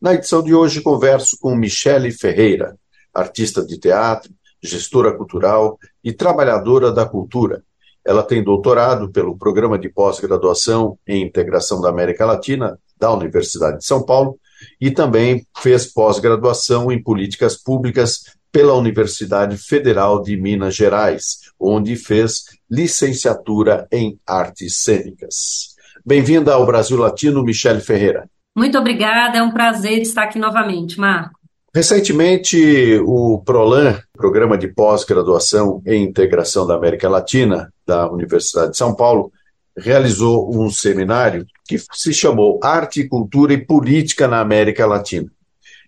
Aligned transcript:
Na 0.00 0.14
edição 0.14 0.44
de 0.44 0.54
hoje, 0.54 0.80
converso 0.80 1.36
com 1.40 1.56
Michele 1.56 2.12
Ferreira, 2.12 2.78
artista 3.12 3.66
de 3.66 3.76
teatro, 3.80 4.32
gestora 4.62 5.12
cultural 5.16 5.76
e 6.04 6.12
trabalhadora 6.12 6.92
da 6.92 7.04
cultura. 7.04 7.64
Ela 8.04 8.22
tem 8.22 8.40
doutorado 8.44 9.10
pelo 9.10 9.36
Programa 9.36 9.76
de 9.76 9.88
Pós-Graduação 9.88 10.96
em 11.04 11.24
Integração 11.24 11.80
da 11.80 11.88
América 11.88 12.24
Latina 12.24 12.78
da 12.96 13.12
Universidade 13.12 13.78
de 13.78 13.84
São 13.84 14.00
Paulo 14.00 14.38
e 14.80 14.88
também 14.92 15.44
fez 15.58 15.86
pós-graduação 15.86 16.92
em 16.92 17.02
Políticas 17.02 17.56
Públicas 17.56 18.22
pela 18.52 18.74
Universidade 18.74 19.56
Federal 19.56 20.22
de 20.22 20.36
Minas 20.36 20.76
Gerais, 20.76 21.40
onde 21.58 21.96
fez 21.96 22.44
licenciatura 22.70 23.88
em 23.90 24.16
Artes 24.24 24.76
Cênicas. 24.76 25.74
Bem-vinda 26.06 26.54
ao 26.54 26.64
Brasil 26.64 26.96
Latino, 26.96 27.42
Michele 27.42 27.80
Ferreira. 27.80 28.30
Muito 28.58 28.76
obrigada, 28.76 29.38
é 29.38 29.42
um 29.42 29.52
prazer 29.52 30.02
estar 30.02 30.24
aqui 30.24 30.36
novamente, 30.36 30.98
Marco. 30.98 31.38
Recentemente, 31.72 32.98
o 33.04 33.40
PROLAN, 33.46 34.00
Programa 34.12 34.58
de 34.58 34.66
Pós-Graduação 34.66 35.80
em 35.86 36.02
Integração 36.02 36.66
da 36.66 36.74
América 36.74 37.08
Latina, 37.08 37.72
da 37.86 38.10
Universidade 38.10 38.72
de 38.72 38.76
São 38.76 38.96
Paulo, 38.96 39.30
realizou 39.76 40.50
um 40.52 40.68
seminário 40.70 41.46
que 41.68 41.80
se 41.92 42.12
chamou 42.12 42.58
Arte, 42.60 43.06
Cultura 43.06 43.52
e 43.52 43.64
Política 43.64 44.26
na 44.26 44.40
América 44.40 44.84
Latina. 44.86 45.30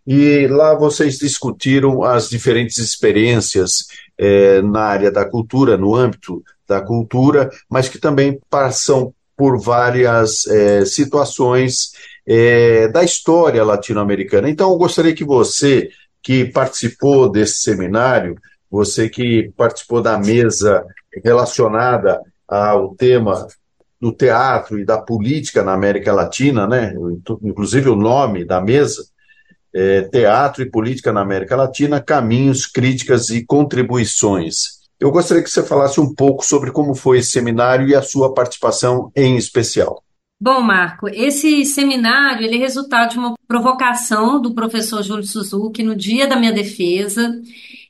E 0.07 0.47
lá 0.47 0.73
vocês 0.73 1.19
discutiram 1.19 2.05
as 2.05 2.29
diferentes 2.29 2.79
experiências 2.79 3.89
eh, 4.17 4.63
na 4.63 4.83
área 4.83 5.11
da 5.11 5.25
cultura, 5.25 5.77
no 5.77 5.97
âmbito 5.97 6.41
da 6.69 6.81
cultura, 6.81 7.51
mas 7.69 7.89
que 7.89 7.99
também 7.99 8.39
passam 8.49 9.13
por 9.37 9.59
várias 9.59 10.47
eh, 10.47 10.85
situações 10.85 11.93
eh, 12.33 12.87
da 12.87 13.03
história 13.03 13.65
latino-americana. 13.65 14.49
Então, 14.49 14.71
eu 14.71 14.79
gostaria 14.79 15.13
que 15.13 15.25
você, 15.25 15.91
que 16.23 16.45
participou 16.45 17.29
desse 17.29 17.57
seminário, 17.57 18.37
você 18.71 19.09
que 19.09 19.53
participou 19.57 20.01
da 20.01 20.17
mesa 20.17 20.87
relacionada 21.25 22.21
ao 22.47 22.95
tema 22.95 23.49
do 24.01 24.13
teatro 24.13 24.79
e 24.79 24.85
da 24.85 24.97
política 24.99 25.65
na 25.65 25.73
América 25.73 26.13
Latina, 26.13 26.69
né? 26.69 26.95
inclusive 27.43 27.91
o 27.91 27.97
nome 27.97 28.45
da 28.45 28.61
mesa, 28.61 29.05
é, 29.75 30.03
Teatro 30.03 30.63
e 30.63 30.71
Política 30.71 31.13
na 31.13 31.23
América 31.23 31.57
Latina, 31.57 32.01
Caminhos, 32.01 32.65
Críticas 32.65 33.31
e 33.31 33.45
Contribuições. 33.45 34.79
Eu 35.01 35.11
gostaria 35.11 35.43
que 35.43 35.51
você 35.51 35.65
falasse 35.65 36.01
um 36.01 36.15
pouco 36.15 36.47
sobre 36.47 36.71
como 36.71 36.95
foi 36.95 37.19
esse 37.19 37.31
seminário 37.31 37.89
e 37.89 37.95
a 37.95 38.03
sua 38.03 38.33
participação 38.33 39.11
em 39.17 39.37
especial. 39.37 40.01
Bom, 40.43 40.63
Marco, 40.63 41.07
esse 41.09 41.67
seminário 41.67 42.47
ele 42.47 42.57
é 42.57 42.59
resultado 42.59 43.11
de 43.11 43.19
uma 43.19 43.35
provocação 43.47 44.41
do 44.41 44.55
professor 44.55 45.03
Júlio 45.03 45.23
Suzuki 45.23 45.83
no 45.83 45.95
dia 45.95 46.27
da 46.27 46.35
minha 46.35 46.53
defesa. 46.53 47.39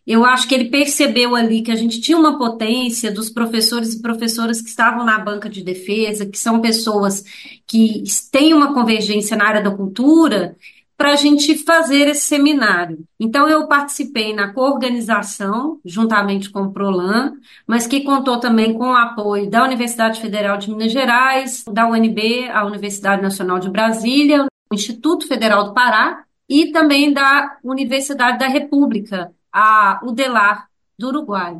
Eu 0.04 0.24
acho 0.24 0.48
que 0.48 0.54
ele 0.56 0.68
percebeu 0.68 1.36
ali 1.36 1.62
que 1.62 1.70
a 1.70 1.76
gente 1.76 2.00
tinha 2.00 2.18
uma 2.18 2.36
potência 2.36 3.12
dos 3.12 3.30
professores 3.30 3.94
e 3.94 4.02
professoras 4.02 4.60
que 4.60 4.68
estavam 4.68 5.04
na 5.04 5.20
banca 5.20 5.48
de 5.48 5.62
defesa, 5.62 6.26
que 6.26 6.36
são 6.36 6.60
pessoas 6.60 7.22
que 7.68 8.02
têm 8.32 8.52
uma 8.52 8.74
convergência 8.74 9.36
na 9.36 9.46
área 9.46 9.62
da 9.62 9.70
cultura, 9.70 10.56
para 11.00 11.12
a 11.12 11.16
gente 11.16 11.56
fazer 11.56 12.08
esse 12.08 12.26
seminário. 12.26 13.06
Então, 13.18 13.48
eu 13.48 13.66
participei 13.66 14.34
na 14.34 14.52
coorganização, 14.52 15.80
juntamente 15.82 16.50
com 16.50 16.64
o 16.64 16.72
PROLAN, 16.74 17.32
mas 17.66 17.86
que 17.86 18.02
contou 18.02 18.38
também 18.38 18.74
com 18.74 18.84
o 18.84 18.94
apoio 18.94 19.48
da 19.48 19.64
Universidade 19.64 20.20
Federal 20.20 20.58
de 20.58 20.68
Minas 20.68 20.92
Gerais, 20.92 21.64
da 21.64 21.88
UNB, 21.88 22.50
a 22.50 22.66
Universidade 22.66 23.22
Nacional 23.22 23.58
de 23.58 23.70
Brasília, 23.70 24.44
o 24.70 24.74
Instituto 24.74 25.26
Federal 25.26 25.64
do 25.64 25.72
Pará 25.72 26.22
e 26.46 26.70
também 26.70 27.14
da 27.14 27.56
Universidade 27.64 28.38
da 28.38 28.46
República, 28.46 29.32
a 29.50 30.02
UDELAR, 30.04 30.68
do 30.98 31.08
Uruguai. 31.08 31.56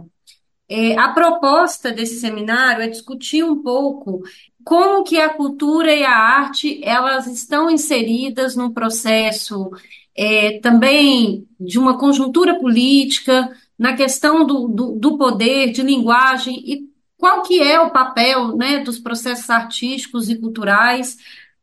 É, 0.69 0.99
a 0.99 1.09
proposta 1.15 1.91
desse 1.91 2.21
seminário 2.21 2.83
é 2.83 2.89
discutir 2.89 3.43
um 3.43 3.63
pouco 3.63 4.23
como 4.65 5.05
que 5.05 5.19
a 5.19 5.31
cultura 5.31 5.95
e 5.95 6.05
a 6.05 6.17
arte 6.17 6.81
elas 6.85 7.27
estão 7.27 7.71
inseridas 7.71 8.57
num 8.57 8.71
processo 8.71 9.71
é, 10.17 10.59
também 10.61 11.47
de 11.59 11.79
uma 11.79 11.99
conjuntura 11.99 12.59
política, 12.59 13.51
na 13.79 13.95
questão 13.95 14.47
do, 14.47 14.69
do, 14.69 14.93
do, 14.93 15.17
poder, 15.17 15.73
de 15.73 15.83
linguagem, 15.83 16.63
e 16.67 16.91
qual 17.17 17.43
que 17.43 17.61
é 17.61 17.81
o 17.81 17.91
papel 17.91 18.55
né, 18.57 18.81
dos 18.81 18.99
processos 18.99 19.49
artísticos 19.49 20.29
e 20.29 20.37
culturais, 20.37 21.17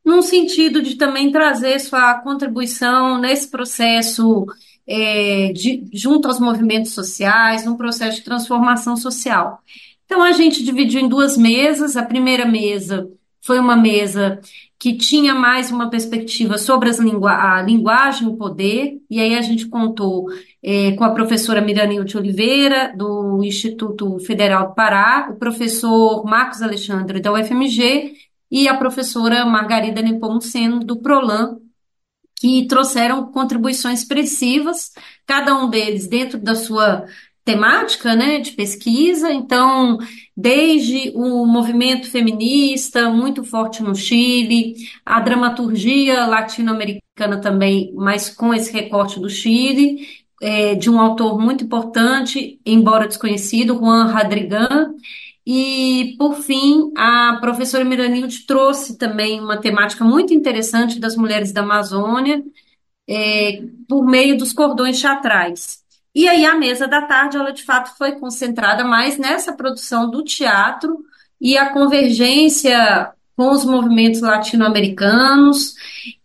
num 0.03 0.21
sentido 0.21 0.81
de 0.81 0.95
também 0.95 1.31
trazer 1.31 1.79
sua 1.79 2.15
contribuição 2.15 3.19
nesse 3.19 3.49
processo 3.51 4.47
é, 4.87 5.51
de, 5.53 5.85
junto 5.93 6.27
aos 6.27 6.39
movimentos 6.39 6.93
sociais, 6.93 7.65
num 7.65 7.75
processo 7.75 8.17
de 8.17 8.23
transformação 8.23 8.95
social. 8.95 9.61
Então, 10.07 10.23
a 10.23 10.31
gente 10.31 10.63
dividiu 10.63 11.01
em 11.01 11.09
duas 11.09 11.37
mesas. 11.37 11.97
A 11.97 12.03
primeira 12.03 12.45
mesa 12.45 13.11
foi 13.41 13.59
uma 13.59 13.75
mesa 13.75 14.39
que 14.79 14.95
tinha 14.95 15.35
mais 15.35 15.69
uma 15.69 15.89
perspectiva 15.89 16.57
sobre 16.57 16.89
lingu 16.91 17.27
a 17.27 17.61
linguagem, 17.61 18.27
o 18.27 18.37
poder, 18.37 19.01
e 19.09 19.19
aí 19.19 19.35
a 19.35 19.41
gente 19.41 19.67
contou 19.67 20.27
é, 20.63 20.93
com 20.93 21.03
a 21.03 21.09
professora 21.11 21.61
Miranil 21.61 22.03
de 22.03 22.17
Oliveira, 22.17 22.93
do 22.95 23.43
Instituto 23.43 24.17
Federal 24.19 24.69
do 24.69 24.75
Pará, 24.75 25.29
o 25.31 25.35
professor 25.35 26.23
Marcos 26.25 26.61
Alexandre, 26.61 27.19
da 27.19 27.33
UFMG, 27.33 28.13
e 28.49 28.67
a 28.67 28.77
professora 28.77 29.45
Margarida 29.45 30.01
Nepomuceno, 30.01 30.79
do 30.79 31.01
PROLAN, 31.01 31.57
que 32.39 32.67
trouxeram 32.67 33.31
contribuições 33.31 33.99
expressivas, 33.99 34.91
cada 35.25 35.55
um 35.55 35.69
deles 35.69 36.07
dentro 36.07 36.37
da 36.39 36.55
sua 36.55 37.05
temática 37.47 38.13
né, 38.13 38.39
de 38.39 38.51
pesquisa, 38.51 39.31
então, 39.31 39.97
desde 40.35 41.13
o 41.15 41.45
movimento 41.45 42.11
feminista, 42.11 43.09
muito 43.09 43.41
forte 43.41 43.81
no 43.81 43.95
Chile, 43.95 44.75
a 45.05 45.21
dramaturgia 45.21 46.25
latino-americana 46.25 47.39
também, 47.39 47.93
mas 47.95 48.29
com 48.29 48.53
esse 48.53 48.69
recorte 48.73 49.17
do 49.17 49.29
Chile, 49.29 50.05
é, 50.41 50.75
de 50.75 50.89
um 50.89 50.99
autor 50.99 51.39
muito 51.39 51.63
importante, 51.63 52.59
embora 52.65 53.07
desconhecido, 53.07 53.77
Juan 53.77 54.07
Radrigan, 54.07 54.93
e, 55.45 56.15
por 56.19 56.35
fim, 56.35 56.91
a 56.97 57.37
professora 57.39 57.85
Miranilde 57.85 58.45
trouxe 58.45 58.97
também 58.97 59.39
uma 59.39 59.55
temática 59.55 60.03
muito 60.03 60.33
interessante 60.33 60.99
das 60.99 61.15
mulheres 61.15 61.53
da 61.53 61.61
Amazônia, 61.61 62.43
é, 63.07 63.63
por 63.87 64.05
meio 64.05 64.37
dos 64.37 64.51
cordões 64.51 64.99
teatrais. 64.99 65.86
E 66.17 66.27
aí 66.27 66.47
a 66.47 66.55
mesa 66.55 66.87
da 66.87 67.03
tarde, 67.03 67.37
ela 67.37 67.51
de 67.51 67.61
fato 67.61 67.95
foi 67.95 68.13
concentrada 68.13 68.83
mais 68.83 69.19
nessa 69.19 69.53
produção 69.53 70.09
do 70.09 70.23
teatro 70.23 71.05
e 71.39 71.55
a 71.55 71.71
convergência 71.71 73.11
com 73.35 73.51
os 73.51 73.63
movimentos 73.63 74.21
latino-americanos. 74.21 75.75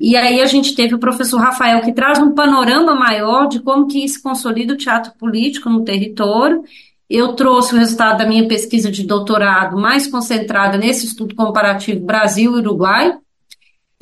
E 0.00 0.16
aí 0.16 0.40
a 0.40 0.46
gente 0.46 0.74
teve 0.74 0.94
o 0.94 0.98
professor 0.98 1.36
Rafael 1.36 1.82
que 1.82 1.92
traz 1.92 2.18
um 2.18 2.32
panorama 2.32 2.94
maior 2.94 3.48
de 3.48 3.60
como 3.60 3.86
que 3.86 4.08
se 4.08 4.22
consolida 4.22 4.72
o 4.72 4.78
teatro 4.78 5.12
político 5.18 5.68
no 5.68 5.84
território. 5.84 6.64
Eu 7.06 7.34
trouxe 7.34 7.74
o 7.74 7.78
resultado 7.78 8.16
da 8.16 8.26
minha 8.26 8.48
pesquisa 8.48 8.90
de 8.90 9.06
doutorado 9.06 9.76
mais 9.76 10.06
concentrada 10.06 10.78
nesse 10.78 11.04
estudo 11.04 11.34
comparativo 11.34 12.00
Brasil 12.00 12.56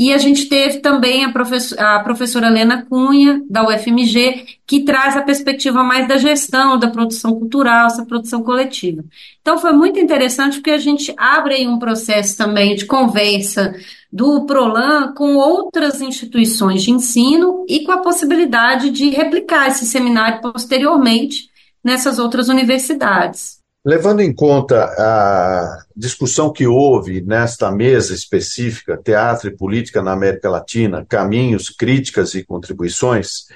e 0.00 0.14
a 0.14 0.16
gente 0.16 0.48
teve 0.48 0.78
também 0.78 1.26
a, 1.26 1.30
professor, 1.30 1.78
a 1.78 2.00
professora 2.00 2.46
Helena 2.46 2.86
Cunha, 2.88 3.42
da 3.50 3.68
UFMG, 3.68 4.46
que 4.66 4.82
traz 4.82 5.14
a 5.14 5.20
perspectiva 5.20 5.82
mais 5.82 6.08
da 6.08 6.16
gestão, 6.16 6.78
da 6.78 6.88
produção 6.88 7.38
cultural, 7.38 7.84
essa 7.84 8.06
produção 8.06 8.42
coletiva. 8.42 9.04
Então 9.42 9.58
foi 9.58 9.74
muito 9.74 10.00
interessante 10.00 10.54
porque 10.54 10.70
a 10.70 10.78
gente 10.78 11.12
abre 11.18 11.56
aí 11.56 11.68
um 11.68 11.78
processo 11.78 12.34
também 12.34 12.74
de 12.74 12.86
conversa 12.86 13.74
do 14.10 14.46
PROLAN 14.46 15.12
com 15.12 15.36
outras 15.36 16.00
instituições 16.00 16.82
de 16.82 16.92
ensino 16.92 17.66
e 17.68 17.80
com 17.84 17.92
a 17.92 17.98
possibilidade 17.98 18.88
de 18.88 19.10
replicar 19.10 19.68
esse 19.68 19.84
seminário 19.84 20.40
posteriormente 20.40 21.50
nessas 21.84 22.18
outras 22.18 22.48
universidades. 22.48 23.59
Levando 23.82 24.20
em 24.20 24.32
conta 24.32 24.84
a 24.84 25.84
discussão 25.96 26.52
que 26.52 26.66
houve 26.66 27.22
nesta 27.22 27.72
mesa 27.72 28.12
específica, 28.12 29.00
Teatro 29.02 29.48
e 29.48 29.56
Política 29.56 30.02
na 30.02 30.12
América 30.12 30.50
Latina, 30.50 31.06
Caminhos, 31.08 31.70
Críticas 31.70 32.34
e 32.34 32.44
Contribuições, 32.44 33.46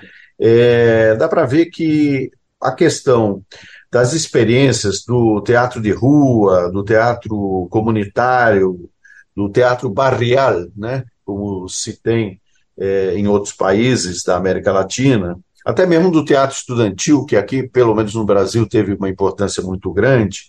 é, 0.41 1.15
dá 1.17 1.29
para 1.29 1.45
ver 1.45 1.67
que 1.67 2.31
a 2.59 2.73
questão 2.73 3.45
das 3.93 4.15
experiências 4.15 5.05
do 5.05 5.43
teatro 5.43 5.81
de 5.81 5.93
rua, 5.93 6.71
do 6.73 6.83
teatro 6.83 7.69
comunitário, 7.71 8.89
do 9.37 9.51
teatro 9.51 9.91
barrial, 9.91 10.67
né, 10.75 11.05
como 11.23 11.69
se 11.69 12.01
tem 12.01 12.41
é, 12.79 13.15
em 13.15 13.29
outros 13.29 13.53
países 13.53 14.23
da 14.23 14.37
América 14.37 14.73
Latina, 14.73 15.39
até 15.65 15.87
mesmo 15.87 16.11
do 16.11 16.25
teatro 16.25 16.57
estudantil, 16.57 17.25
que 17.25 17.37
aqui, 17.37 17.63
pelo 17.63 17.95
menos 17.95 18.15
no 18.15 18.25
Brasil, 18.25 18.69
teve 18.69 18.93
uma 18.95 19.09
importância 19.09 19.63
muito 19.63 19.91
grande. 19.93 20.43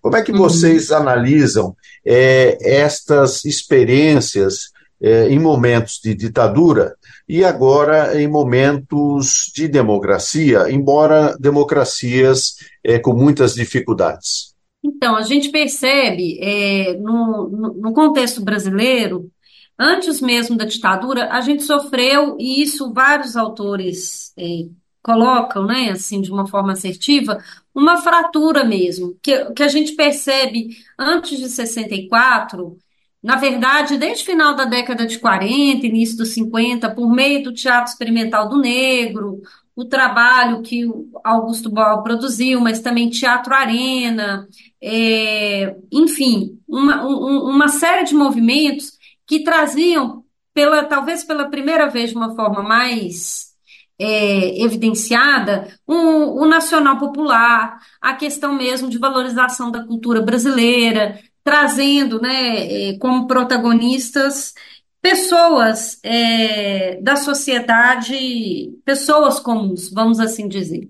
Como 0.00 0.16
é 0.16 0.22
que 0.22 0.32
uhum. 0.32 0.38
vocês 0.38 0.90
uhum. 0.90 0.96
analisam 0.96 1.76
é, 2.04 2.56
estas 2.62 3.44
experiências 3.44 4.70
é, 5.00 5.28
em 5.28 5.38
momentos 5.38 6.00
de 6.02 6.14
ditadura 6.14 6.94
e 7.28 7.44
agora 7.44 8.20
em 8.20 8.28
momentos 8.28 9.50
de 9.54 9.68
democracia, 9.68 10.70
embora 10.70 11.36
democracias 11.38 12.56
é, 12.84 12.98
com 12.98 13.12
muitas 13.12 13.54
dificuldades? 13.54 14.52
Então, 14.84 15.14
a 15.14 15.22
gente 15.22 15.50
percebe 15.50 16.38
é, 16.40 16.96
no, 16.98 17.74
no 17.76 17.92
contexto 17.92 18.42
brasileiro 18.42 19.30
Antes 19.78 20.20
mesmo 20.20 20.56
da 20.56 20.64
ditadura, 20.64 21.30
a 21.32 21.40
gente 21.40 21.62
sofreu, 21.62 22.36
e 22.38 22.62
isso 22.62 22.92
vários 22.92 23.36
autores 23.36 24.32
é, 24.38 24.66
colocam, 25.02 25.66
né, 25.66 25.90
assim, 25.90 26.20
de 26.20 26.30
uma 26.30 26.46
forma 26.46 26.72
assertiva, 26.72 27.42
uma 27.74 28.00
fratura 28.00 28.64
mesmo, 28.64 29.16
que, 29.22 29.46
que 29.52 29.62
a 29.62 29.68
gente 29.68 29.92
percebe 29.92 30.76
antes 30.98 31.38
de 31.38 31.48
64, 31.48 32.78
na 33.22 33.36
verdade, 33.36 33.98
desde 33.98 34.22
o 34.24 34.26
final 34.26 34.54
da 34.54 34.64
década 34.64 35.06
de 35.06 35.18
40, 35.18 35.86
início 35.86 36.16
dos 36.16 36.30
50, 36.30 36.90
por 36.94 37.10
meio 37.10 37.42
do 37.42 37.52
Teatro 37.52 37.90
Experimental 37.90 38.48
do 38.48 38.58
Negro, 38.58 39.40
o 39.74 39.84
trabalho 39.84 40.62
que 40.62 40.84
o 40.84 41.08
Augusto 41.24 41.70
Boal 41.70 42.02
produziu, 42.02 42.60
mas 42.60 42.80
também 42.80 43.08
Teatro 43.08 43.54
Arena, 43.54 44.46
é, 44.80 45.74
enfim, 45.90 46.58
uma, 46.68 47.06
um, 47.06 47.50
uma 47.50 47.68
série 47.68 48.04
de 48.04 48.14
movimentos 48.14 48.98
que 49.26 49.44
traziam, 49.44 50.24
pela, 50.54 50.84
talvez 50.84 51.24
pela 51.24 51.48
primeira 51.48 51.88
vez 51.88 52.10
de 52.10 52.16
uma 52.16 52.34
forma 52.34 52.62
mais 52.62 53.52
é, 53.98 54.62
evidenciada, 54.62 55.68
o, 55.86 56.42
o 56.42 56.46
nacional 56.46 56.98
popular, 56.98 57.78
a 58.00 58.14
questão 58.14 58.54
mesmo 58.54 58.88
de 58.88 58.98
valorização 58.98 59.70
da 59.70 59.84
cultura 59.84 60.20
brasileira, 60.20 61.18
trazendo 61.44 62.20
né, 62.20 62.90
é, 62.90 62.98
como 62.98 63.26
protagonistas 63.26 64.54
pessoas 65.00 65.98
é, 66.04 67.00
da 67.02 67.16
sociedade, 67.16 68.72
pessoas 68.84 69.40
comuns, 69.40 69.90
vamos 69.90 70.20
assim 70.20 70.46
dizer. 70.46 70.88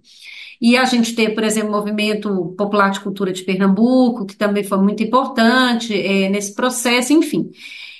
E 0.60 0.76
a 0.76 0.84
gente 0.84 1.14
tem, 1.14 1.34
por 1.34 1.42
exemplo, 1.42 1.70
o 1.70 1.72
Movimento 1.72 2.54
Popular 2.56 2.90
de 2.90 3.00
Cultura 3.00 3.32
de 3.32 3.42
Pernambuco, 3.42 4.26
que 4.26 4.36
também 4.36 4.62
foi 4.62 4.78
muito 4.78 5.02
importante 5.02 5.92
é, 5.92 6.28
nesse 6.28 6.54
processo, 6.54 7.12
enfim. 7.12 7.50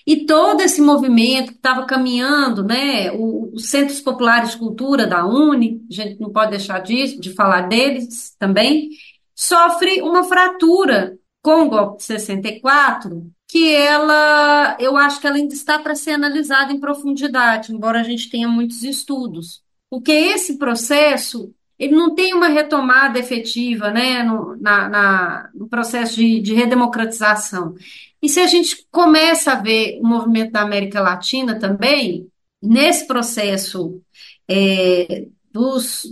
E 0.07 0.27
todo 0.27 0.61
esse 0.61 0.81
movimento 0.81 1.53
que 1.53 1.59
estava 1.59 1.85
caminhando, 1.85 2.65
né, 2.65 3.11
os 3.13 3.67
Centros 3.67 4.01
Populares 4.01 4.53
de 4.53 4.59
Cultura 4.59 5.07
da 5.07 5.25
Uni, 5.25 5.81
a 5.91 5.95
gente 5.95 6.21
não 6.21 6.31
pode 6.31 6.51
deixar 6.51 6.81
disso, 6.81 7.21
de 7.21 7.31
falar 7.31 7.63
deles 7.69 8.35
também, 8.39 8.91
sofre 9.35 10.03
uma 10.03 10.25
fratura 10.25 11.17
com 11.41 11.63
o 11.63 11.69
golpe 11.69 11.99
de 11.99 12.05
64, 12.05 13.31
que 13.49 13.75
ela, 13.75 14.77
eu 14.81 14.97
acho 14.97 15.21
que 15.21 15.27
ela 15.27 15.37
ainda 15.37 15.53
está 15.53 15.79
para 15.79 15.95
ser 15.95 16.13
analisada 16.13 16.73
em 16.73 16.81
profundidade, 16.81 17.73
embora 17.73 18.01
a 18.01 18.05
gente 18.05 18.31
tenha 18.31 18.49
muitos 18.49 18.83
estudos. 18.83 19.63
Porque 19.91 20.11
esse 20.11 20.57
processo, 20.57 21.53
ele 21.79 21.95
não 21.95 22.15
tem 22.15 22.33
uma 22.33 22.49
retomada 22.49 23.19
efetiva, 23.19 23.91
né, 23.91 24.23
no, 24.23 24.57
na, 24.57 24.89
na, 24.89 25.51
no 25.55 25.69
processo 25.69 26.17
de, 26.17 26.41
de 26.41 26.55
redemocratização. 26.55 27.75
E 28.23 28.29
se 28.29 28.41
a 28.41 28.47
gente 28.47 28.87
começa 28.91 29.53
a 29.53 29.57
ver 29.57 29.99
o 30.01 30.07
movimento 30.07 30.53
da 30.53 30.63
América 30.63 31.01
Latina 31.01 31.59
também, 31.59 32.29
nesse 32.63 33.07
processo 33.07 34.01
é, 34.49 35.27
dos, 35.53 36.05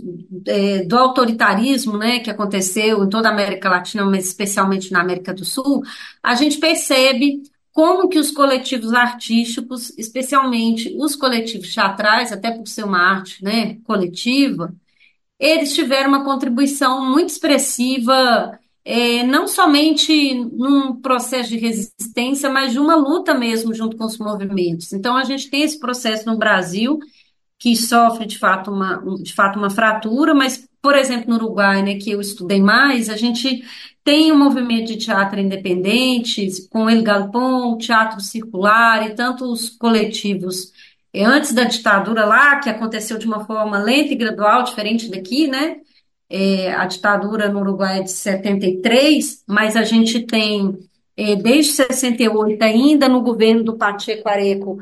é, 0.45 0.83
do 0.83 0.97
autoritarismo 0.97 1.97
né, 1.97 2.19
que 2.19 2.29
aconteceu 2.29 3.03
em 3.03 3.09
toda 3.09 3.29
a 3.29 3.31
América 3.31 3.69
Latina, 3.69 4.05
mas 4.05 4.27
especialmente 4.27 4.91
na 4.91 5.01
América 5.01 5.33
do 5.33 5.45
Sul, 5.45 5.83
a 6.21 6.35
gente 6.35 6.59
percebe 6.59 7.41
como 7.71 8.09
que 8.09 8.19
os 8.19 8.31
coletivos 8.31 8.93
artísticos, 8.93 9.97
especialmente 9.97 10.93
os 10.99 11.15
coletivos 11.15 11.73
teatrais, 11.73 12.31
até 12.31 12.51
por 12.51 12.67
ser 12.67 12.83
uma 12.83 12.99
arte 12.99 13.43
né, 13.43 13.77
coletiva, 13.85 14.73
eles 15.39 15.73
tiveram 15.73 16.09
uma 16.09 16.23
contribuição 16.23 17.09
muito 17.09 17.29
expressiva 17.29 18.59
é, 18.83 19.23
não 19.23 19.47
somente 19.47 20.33
num 20.33 20.95
processo 20.99 21.49
de 21.49 21.57
resistência, 21.57 22.49
mas 22.49 22.71
de 22.71 22.79
uma 22.79 22.95
luta 22.95 23.33
mesmo 23.33 23.73
junto 23.73 23.95
com 23.95 24.05
os 24.05 24.17
movimentos. 24.17 24.91
Então, 24.91 25.15
a 25.15 25.23
gente 25.23 25.49
tem 25.49 25.61
esse 25.63 25.79
processo 25.79 26.25
no 26.25 26.37
Brasil, 26.37 26.99
que 27.59 27.75
sofre 27.75 28.25
de 28.25 28.39
fato 28.39 28.71
uma, 28.71 29.03
de 29.21 29.33
fato 29.33 29.59
uma 29.59 29.69
fratura, 29.69 30.33
mas, 30.33 30.67
por 30.81 30.95
exemplo, 30.95 31.29
no 31.29 31.35
Uruguai, 31.35 31.83
né, 31.83 31.95
que 31.95 32.09
eu 32.09 32.19
estudei 32.19 32.59
mais, 32.59 33.07
a 33.07 33.15
gente 33.15 33.63
tem 34.03 34.31
um 34.31 34.37
movimento 34.37 34.87
de 34.87 34.97
teatro 34.97 35.39
independente, 35.39 36.47
com 36.71 36.89
El 36.89 37.03
Galpão, 37.03 37.77
Teatro 37.77 38.19
Circular 38.19 39.05
e 39.05 39.13
tantos 39.13 39.69
coletivos 39.69 40.71
é, 41.13 41.23
antes 41.23 41.53
da 41.53 41.65
ditadura 41.65 42.25
lá, 42.25 42.59
que 42.59 42.69
aconteceu 42.69 43.17
de 43.19 43.27
uma 43.27 43.45
forma 43.45 43.77
lenta 43.77 44.13
e 44.13 44.15
gradual, 44.15 44.63
diferente 44.63 45.09
daqui, 45.09 45.47
né? 45.47 45.77
É, 46.31 46.73
a 46.73 46.85
ditadura 46.85 47.49
no 47.49 47.59
Uruguai 47.59 47.99
é 47.99 48.03
de 48.03 48.11
73, 48.11 49.43
mas 49.45 49.75
a 49.75 49.83
gente 49.83 50.21
tem, 50.21 50.79
é, 51.17 51.35
desde 51.35 51.73
68 51.73 52.63
ainda, 52.63 53.09
no 53.09 53.21
governo 53.21 53.65
do 53.65 53.77
Pacheco 53.77 54.29
Areco, 54.29 54.79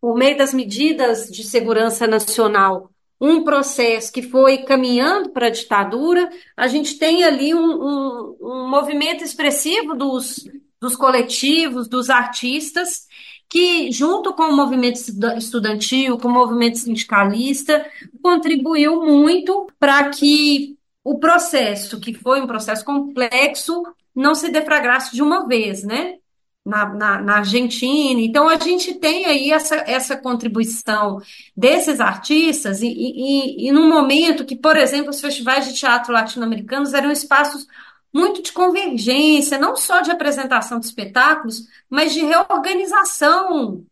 por 0.00 0.16
meio 0.16 0.36
das 0.36 0.52
medidas 0.52 1.28
de 1.30 1.44
segurança 1.44 2.04
nacional, 2.08 2.90
um 3.20 3.44
processo 3.44 4.12
que 4.12 4.22
foi 4.22 4.58
caminhando 4.58 5.30
para 5.30 5.46
a 5.46 5.50
ditadura, 5.50 6.28
a 6.56 6.66
gente 6.66 6.98
tem 6.98 7.22
ali 7.22 7.54
um, 7.54 7.60
um, 7.60 8.36
um 8.40 8.68
movimento 8.68 9.22
expressivo 9.22 9.94
dos, 9.94 10.48
dos 10.80 10.96
coletivos, 10.96 11.88
dos 11.88 12.10
artistas, 12.10 13.06
que, 13.48 13.90
junto 13.92 14.34
com 14.34 14.44
o 14.44 14.56
movimento 14.56 15.00
estudantil, 15.36 16.18
com 16.18 16.28
o 16.28 16.32
movimento 16.32 16.78
sindicalista, 16.78 17.86
contribuiu 18.20 19.04
muito 19.04 19.68
para 19.78 20.10
que 20.10 20.77
o 21.08 21.18
processo, 21.18 21.98
que 21.98 22.12
foi 22.12 22.38
um 22.38 22.46
processo 22.46 22.84
complexo, 22.84 23.82
não 24.14 24.34
se 24.34 24.50
defragrasse 24.50 25.14
de 25.14 25.22
uma 25.22 25.46
vez, 25.46 25.82
né? 25.82 26.16
Na, 26.62 26.84
na, 26.84 27.22
na, 27.22 27.36
Argentina. 27.36 28.20
Então, 28.20 28.46
a 28.46 28.58
gente 28.58 28.92
tem 28.96 29.24
aí 29.24 29.50
essa, 29.50 29.76
essa 29.76 30.18
contribuição 30.18 31.18
desses 31.56 31.98
artistas, 31.98 32.82
e, 32.82 32.88
e, 32.88 33.68
e 33.68 33.72
num 33.72 33.88
momento 33.88 34.44
que, 34.44 34.54
por 34.54 34.76
exemplo, 34.76 35.08
os 35.08 35.20
festivais 35.20 35.66
de 35.66 35.72
teatro 35.72 36.12
latino-americanos 36.12 36.92
eram 36.92 37.10
espaços 37.10 37.66
muito 38.12 38.42
de 38.42 38.52
convergência, 38.52 39.56
não 39.56 39.76
só 39.76 40.02
de 40.02 40.10
apresentação 40.10 40.78
de 40.78 40.86
espetáculos, 40.86 41.66
mas 41.88 42.12
de 42.12 42.20
reorganização 42.20 43.82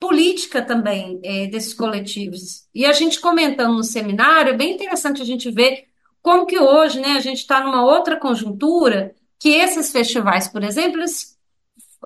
política 0.00 0.62
também 0.62 1.20
é, 1.22 1.48
desses 1.48 1.74
coletivos. 1.74 2.66
E 2.74 2.86
a 2.86 2.92
gente 2.92 3.20
comentando 3.20 3.74
no 3.74 3.84
seminário, 3.84 4.54
é 4.54 4.56
bem 4.56 4.72
interessante 4.72 5.20
a 5.20 5.24
gente 5.24 5.50
ver 5.50 5.91
como 6.22 6.46
que 6.46 6.58
hoje, 6.58 7.00
né, 7.00 7.12
a 7.12 7.20
gente 7.20 7.38
está 7.38 7.60
numa 7.60 7.84
outra 7.84 8.16
conjuntura 8.16 9.14
que 9.38 9.50
esses 9.50 9.90
festivais, 9.90 10.48
por 10.48 10.62
exemplo, 10.62 11.00
eles, 11.00 11.36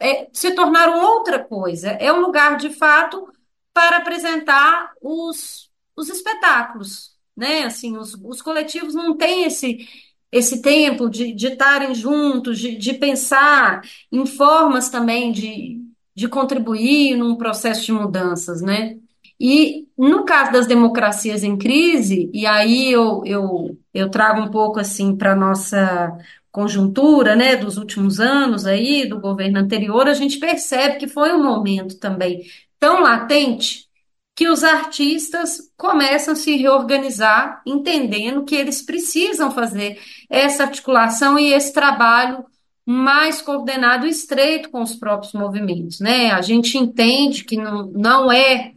é, 0.01 0.29
se 0.33 0.53
tornaram 0.53 1.05
outra 1.05 1.39
coisa. 1.39 1.91
É 1.91 2.13
um 2.13 2.21
lugar, 2.21 2.57
de 2.57 2.71
fato, 2.71 3.29
para 3.75 3.99
apresentar 3.99 4.93
os, 5.03 5.71
os 5.95 6.09
espetáculos, 6.09 7.15
né? 7.37 7.65
Assim, 7.65 7.97
os, 7.97 8.15
os 8.15 8.41
coletivos 8.41 8.95
não 8.95 9.17
têm 9.17 9.45
esse 9.45 9.87
esse 10.33 10.61
tempo 10.61 11.09
de, 11.09 11.35
estarem 11.35 11.95
juntos, 11.95 12.59
de, 12.59 12.77
de 12.77 12.95
pensar 12.95 13.83
em 14.11 14.27
formas 14.27 14.89
também 14.91 15.33
de, 15.33 15.81
de 16.15 16.29
contribuir 16.29 17.17
num 17.17 17.37
processo 17.37 17.85
de 17.85 17.93
mudanças, 17.93 18.61
né? 18.61 18.97
E 19.39 19.87
no 19.97 20.25
caso 20.25 20.53
das 20.53 20.67
democracias 20.67 21.43
em 21.45 21.57
crise, 21.57 22.31
e 22.33 22.47
aí 22.47 22.91
eu, 22.91 23.23
eu, 23.25 23.79
eu 23.99 24.11
trago 24.11 24.43
um 24.43 24.51
pouco 24.51 24.79
assim 24.81 25.17
para 25.17 25.35
nossa 25.35 26.17
conjuntura 26.51 27.37
né, 27.37 27.55
dos 27.57 27.77
últimos 27.77 28.19
anos 28.19 28.67
aí, 28.67 29.07
do 29.07 29.21
governo 29.21 29.59
anterior, 29.59 30.09
a 30.09 30.15
gente 30.15 30.39
percebe 30.39 30.97
que 30.97 31.07
foi 31.07 31.33
um 31.33 31.43
momento 31.43 31.99
também 31.99 32.47
tão 32.79 33.03
latente 33.03 33.87
que 34.35 34.49
os 34.49 34.63
artistas 34.63 35.71
começam 35.77 36.33
a 36.33 36.37
se 36.37 36.57
reorganizar, 36.57 37.63
entendendo 37.67 38.45
que 38.45 38.55
eles 38.55 38.83
precisam 38.83 39.51
fazer 39.51 39.99
essa 40.29 40.65
articulação 40.65 41.39
e 41.39 41.53
esse 41.53 41.73
trabalho 41.73 42.45
mais 42.85 43.43
coordenado 43.43 44.07
e 44.07 44.11
estreito 44.11 44.71
com 44.71 44.83
os 44.83 44.95
próprios 44.95 45.33
movimentos. 45.33 46.01
Né? 46.01 46.31
A 46.31 46.41
gente 46.41 46.79
entende 46.79 47.45
que 47.45 47.57
não, 47.57 47.87
não 47.89 48.31
é 48.31 48.73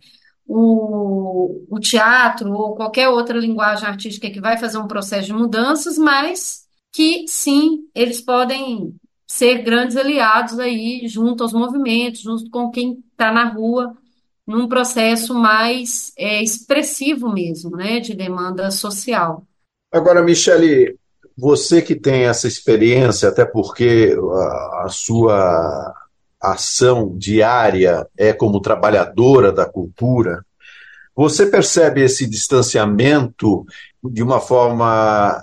o, 0.52 1.64
o 1.70 1.80
teatro 1.80 2.52
ou 2.52 2.76
qualquer 2.76 3.08
outra 3.08 3.38
linguagem 3.38 3.88
artística 3.88 4.32
que 4.32 4.42
vai 4.42 4.58
fazer 4.58 4.80
um 4.80 4.88
processo 4.88 5.28
de 5.28 5.34
mudanças, 5.34 5.96
mas 5.96 6.66
que 6.92 7.28
sim, 7.28 7.88
eles 7.94 8.20
podem 8.20 8.96
ser 9.28 9.62
grandes 9.62 9.96
aliados 9.96 10.58
aí 10.58 11.08
junto 11.08 11.44
aos 11.44 11.54
movimentos, 11.54 12.22
junto 12.22 12.50
com 12.50 12.72
quem 12.72 12.98
está 13.12 13.32
na 13.32 13.48
rua, 13.48 13.96
num 14.48 14.68
processo 14.68 15.36
mais 15.36 16.12
é, 16.18 16.42
expressivo 16.42 17.32
mesmo, 17.32 17.78
né, 17.78 18.00
de 18.00 18.16
demanda 18.16 18.72
social. 18.72 19.44
Agora, 19.94 20.24
Michele, 20.24 20.98
você 21.38 21.80
que 21.80 21.94
tem 21.94 22.24
essa 22.24 22.48
experiência, 22.48 23.30
até 23.30 23.46
porque 23.46 24.18
a, 24.34 24.86
a 24.86 24.90
sua 24.90 25.94
ação 26.42 27.16
diária 27.18 28.08
é 28.18 28.32
como 28.34 28.62
trabalhadora 28.62 29.52
da 29.52 29.66
cultura, 29.66 30.44
você 31.16 31.46
percebe 31.46 32.02
esse 32.02 32.26
distanciamento 32.26 33.66
de 34.02 34.24
uma 34.24 34.40
forma 34.40 35.42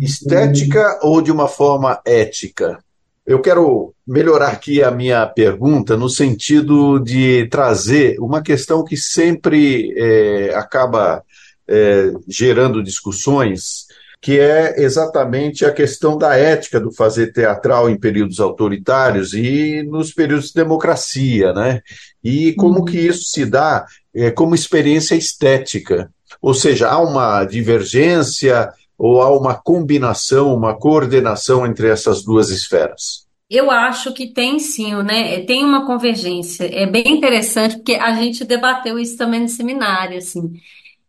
estética 0.00 1.00
ou 1.02 1.20
de 1.20 1.32
uma 1.32 1.48
forma 1.48 2.00
ética? 2.04 2.78
Eu 3.26 3.40
quero 3.40 3.92
melhorar 4.06 4.52
aqui 4.52 4.84
a 4.84 4.90
minha 4.92 5.26
pergunta 5.26 5.96
no 5.96 6.08
sentido 6.08 7.00
de 7.00 7.48
trazer 7.48 8.20
uma 8.20 8.40
questão 8.40 8.84
que 8.84 8.96
sempre 8.96 9.92
é, 9.96 10.54
acaba 10.54 11.24
é, 11.66 12.12
gerando 12.28 12.80
discussões, 12.80 13.85
que 14.26 14.40
é 14.40 14.82
exatamente 14.82 15.64
a 15.64 15.72
questão 15.72 16.18
da 16.18 16.34
ética 16.36 16.80
do 16.80 16.90
fazer 16.90 17.32
teatral 17.32 17.88
em 17.88 17.96
períodos 17.96 18.40
autoritários 18.40 19.32
e 19.32 19.84
nos 19.84 20.12
períodos 20.12 20.48
de 20.48 20.54
democracia, 20.54 21.52
né? 21.52 21.80
E 22.24 22.52
como 22.54 22.84
que 22.84 22.98
isso 22.98 23.30
se 23.30 23.46
dá 23.46 23.86
é, 24.12 24.32
como 24.32 24.56
experiência 24.56 25.14
estética. 25.14 26.10
Ou 26.42 26.52
seja, 26.52 26.88
há 26.88 26.98
uma 26.98 27.44
divergência 27.44 28.68
ou 28.98 29.22
há 29.22 29.30
uma 29.30 29.54
combinação, 29.54 30.52
uma 30.52 30.74
coordenação 30.74 31.64
entre 31.64 31.88
essas 31.88 32.24
duas 32.24 32.50
esferas? 32.50 33.28
Eu 33.48 33.70
acho 33.70 34.12
que 34.12 34.26
tem 34.26 34.58
sim, 34.58 34.92
né? 35.04 35.42
Tem 35.42 35.64
uma 35.64 35.86
convergência. 35.86 36.64
É 36.64 36.84
bem 36.84 37.06
interessante 37.06 37.76
porque 37.76 37.94
a 37.94 38.12
gente 38.14 38.44
debateu 38.44 38.98
isso 38.98 39.16
também 39.16 39.38
no 39.38 39.48
seminário, 39.48 40.18
assim. 40.18 40.52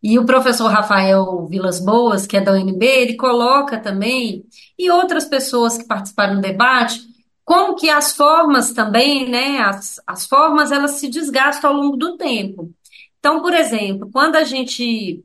E 0.01 0.20
o 0.20 0.25
professor 0.25 0.68
Rafael 0.68 1.48
Vilas 1.48 1.80
Boas, 1.80 2.27
que 2.27 2.38
é 2.38 2.42
da 2.42 2.54
UNB, 2.54 2.86
ele 2.86 3.16
coloca 3.16 3.80
também, 3.80 4.46
e 4.77 4.89
outras 4.92 5.25
pessoas 5.25 5.77
que 5.77 5.86
participaram 5.86 6.36
do 6.36 6.42
debate, 6.42 7.01
como 7.44 7.75
que 7.75 7.89
as 7.89 8.16
formas 8.16 8.72
também, 8.74 9.30
né? 9.30 9.60
As, 9.60 10.01
as 10.06 10.25
formas 10.25 10.72
elas 10.72 10.92
se 10.92 11.08
desgastam 11.08 11.72
ao 11.72 11.77
longo 11.77 11.98
do 11.98 12.18
tempo. 12.18 12.72
Então, 13.20 13.42
por 13.42 13.54
exemplo, 13.54 14.10
quando 14.12 14.36
a 14.36 14.44
gente 14.44 15.24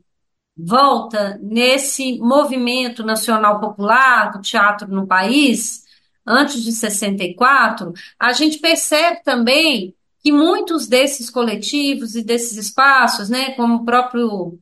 volta 0.55 1.39
nesse 1.41 2.17
movimento 2.19 3.03
nacional 3.03 3.59
popular 3.59 4.31
do 4.31 4.41
teatro 4.41 4.87
no 4.87 5.07
país, 5.07 5.83
antes 6.25 6.63
de 6.63 6.71
64, 6.71 7.93
a 8.19 8.33
gente 8.33 8.59
percebe 8.59 9.21
também 9.23 9.93
que 10.21 10.31
muitos 10.31 10.87
desses 10.87 11.29
coletivos 11.29 12.15
e 12.15 12.23
desses 12.23 12.57
espaços, 12.57 13.29
né, 13.29 13.51
como 13.51 13.75
o 13.75 13.85
próprio 13.85 14.57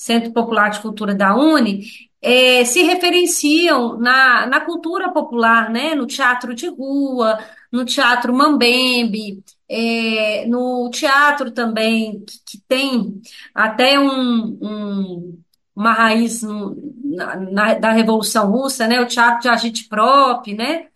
Centro 0.00 0.32
Popular 0.32 0.70
de 0.70 0.80
Cultura 0.80 1.14
da 1.14 1.36
Uni, 1.36 1.84
é, 2.22 2.64
se 2.64 2.82
referenciam 2.82 3.98
na, 3.98 4.46
na 4.46 4.58
cultura 4.58 5.12
popular, 5.12 5.68
né, 5.68 5.94
no 5.94 6.06
teatro 6.06 6.54
de 6.54 6.68
rua, 6.68 7.38
no 7.70 7.84
teatro 7.84 8.32
mambembe, 8.32 9.44
é, 9.68 10.46
no 10.46 10.88
teatro 10.88 11.50
também, 11.50 12.24
que, 12.24 12.38
que 12.46 12.58
tem 12.66 13.20
até 13.54 14.00
um, 14.00 14.58
um, 14.62 15.38
uma 15.76 15.92
raiz 15.92 16.42
no, 16.42 16.74
na, 17.04 17.36
na, 17.36 17.74
da 17.74 17.92
Revolução 17.92 18.50
Russa, 18.50 18.86
né, 18.88 19.02
o 19.02 19.06
teatro 19.06 19.42
de 19.42 19.48
agite-prop, 19.50 20.54
né, 20.54 20.86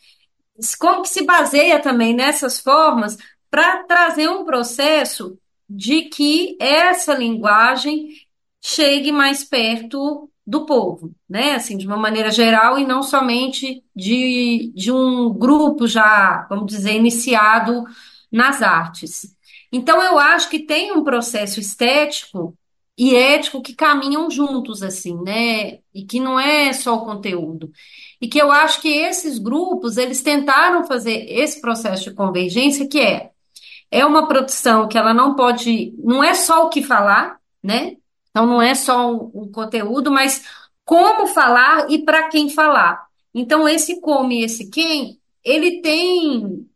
como 0.78 1.02
que 1.02 1.11
se 1.11 1.26
baseia 1.26 1.78
também 1.78 2.14
nessas 2.14 2.58
formas 2.58 3.18
para 3.50 3.82
trazer 3.82 4.30
um 4.30 4.46
processo 4.46 5.38
de 5.68 6.02
que 6.02 6.56
essa 6.58 7.12
linguagem 7.12 8.24
chegue 8.64 9.12
mais 9.12 9.44
perto 9.44 10.30
do 10.47 10.64
povo, 10.64 11.14
né? 11.28 11.54
Assim, 11.54 11.76
de 11.76 11.87
uma 11.87 11.99
maneira 11.99 12.30
geral 12.30 12.78
e 12.78 12.87
não 12.87 13.02
somente 13.02 13.85
de, 13.94 14.73
de 14.75 14.90
um 14.90 15.30
grupo 15.33 15.87
já, 15.87 16.47
vamos 16.49 16.66
dizer, 16.66 16.94
iniciado 16.94 17.85
nas 18.33 18.62
artes. 18.62 19.37
Então, 19.71 20.02
eu 20.02 20.18
acho 20.18 20.49
que 20.49 20.61
tem 20.61 20.92
um 20.92 21.04
processo 21.04 21.61
estético 21.61 22.56
e 22.97 23.14
ético 23.14 23.61
que 23.61 23.75
caminham 23.75 24.30
juntos, 24.30 24.83
assim, 24.83 25.14
né? 25.23 25.80
E 25.92 26.04
que 26.04 26.18
não 26.18 26.40
é 26.40 26.73
só 26.73 26.94
o 26.94 27.04
conteúdo. 27.04 27.71
E 28.18 28.28
que 28.28 28.40
eu 28.40 28.50
acho 28.50 28.80
que 28.80 28.88
esses 28.88 29.38
grupos, 29.38 29.99
eles 29.99 30.23
tentaram 30.23 30.87
fazer 30.87 31.26
esse 31.28 31.61
processo 31.61 32.04
de 32.04 32.14
convergência, 32.14 32.88
que 32.88 33.00
é, 33.00 33.30
é 33.90 34.06
uma 34.06 34.26
produção 34.26 34.88
que 34.88 34.97
ela 34.97 35.12
não 35.12 35.35
pode, 35.35 35.94
não 35.99 36.25
é 36.25 36.33
só 36.33 36.66
o 36.66 36.71
que 36.71 36.83
falar, 36.83 37.38
né? 37.62 37.97
Então, 38.34 38.46
não 38.46 38.60
é 38.60 38.74
só 38.74 39.14
o, 39.14 39.48
conteúdo, 39.48 40.10
mas 40.10 40.44
como 40.84 41.28
falar 41.28 41.88
e 41.88 42.04
para 42.04 42.28
quem 42.28 42.50
falar. 42.50 43.06
Então, 43.32 43.68
esse 43.68 44.00
como 44.00 44.32
e 44.32 44.42
esse 44.42 44.68
quem, 44.70 45.20
ele 45.44 45.80
tem 45.80 46.68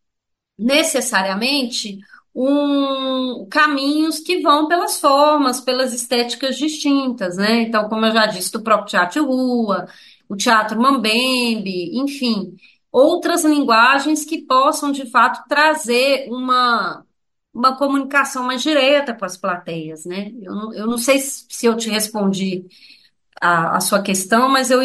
necessariamente 0.56 1.98
um, 2.32 3.44
caminhos 3.50 4.20
que 4.20 4.40
vão 4.40 4.68
pelas 4.68 5.00
formas, 5.00 5.60
pelas 5.60 5.92
estéticas 5.92 6.56
distintas, 6.56 7.36
né? 7.36 7.62
Então, 7.62 7.88
como 7.88 8.06
eu 8.06 8.12
já 8.12 8.26
disse, 8.26 8.52
do 8.52 8.62
próprio 8.62 8.90
teatro 8.90 9.24
rua, 9.26 9.88
o 10.28 10.36
teatro 10.36 10.80
mambembe, 10.80 11.98
enfim, 11.98 12.56
outras 12.92 13.44
linguagens 13.44 14.24
que 14.24 14.42
possam, 14.42 14.92
de 14.92 15.10
fato, 15.10 15.48
trazer 15.48 16.28
uma, 16.30 17.04
uma 17.54 17.76
comunicação 17.76 18.44
mais 18.44 18.62
direta 18.62 19.14
com 19.14 19.24
as 19.24 19.36
plateias, 19.36 20.04
né? 20.04 20.32
Eu 20.42 20.54
não, 20.54 20.74
eu 20.74 20.86
não 20.86 20.98
sei 20.98 21.18
se 21.18 21.66
eu 21.66 21.76
te 21.76 21.90
respondi 21.90 22.66
a, 23.40 23.76
a 23.76 23.80
sua 23.80 24.02
questão, 24.02 24.48
mas 24.48 24.70
eu, 24.70 24.80